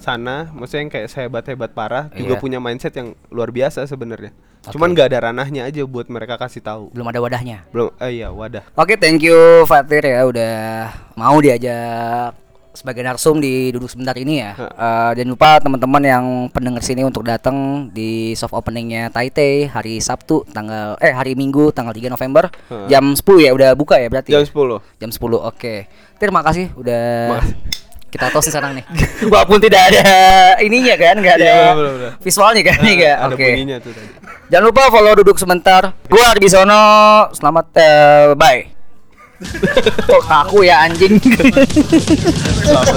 [0.00, 2.40] sana, maksudnya yang kayak sehebat-hebat parah juga Iya.
[2.40, 4.32] punya mindset yang luar biasa sebenarnya.
[4.64, 6.88] Cuman nggak ada ranahnya aja buat mereka kasih tahu.
[6.92, 7.68] Belum ada wadahnya.
[7.68, 8.64] Belum eh iya wadah.
[8.76, 9.36] Oke, thank you
[9.68, 12.32] Fatir ya udah mau diajak
[12.70, 14.54] sebagai narsum di duduk sebentar ini ya.
[14.54, 20.46] Eh, jangan lupa teman-teman yang pendengar sini untuk datang di soft openingnya Taite hari Sabtu
[20.46, 22.86] tanggal eh hari Minggu tanggal 3 November Heeh.
[22.86, 24.30] jam 10 ya udah buka ya berarti.
[24.30, 24.48] Jam ya?
[24.48, 24.78] 10.
[24.98, 25.18] Jam 10.
[25.42, 25.90] Oke.
[26.16, 27.02] Terima kasih udah
[27.34, 27.56] Makasih.
[28.10, 28.84] Kita tos sekarang nih.
[29.30, 30.02] Walaupun tidak ada
[30.58, 32.12] ininya kan, nggak ada Iya, bener, bener.
[32.18, 33.16] visualnya kan, Nah, nggak.
[33.16, 33.48] ada Oke.
[34.50, 35.94] Jangan lupa follow duduk sebentar.
[36.10, 36.82] Gua Arbisono,
[37.30, 38.79] selamat eh, bye.
[40.28, 41.30] ขาคุยอะอันยิงจะ
[42.88, 42.94] เฉ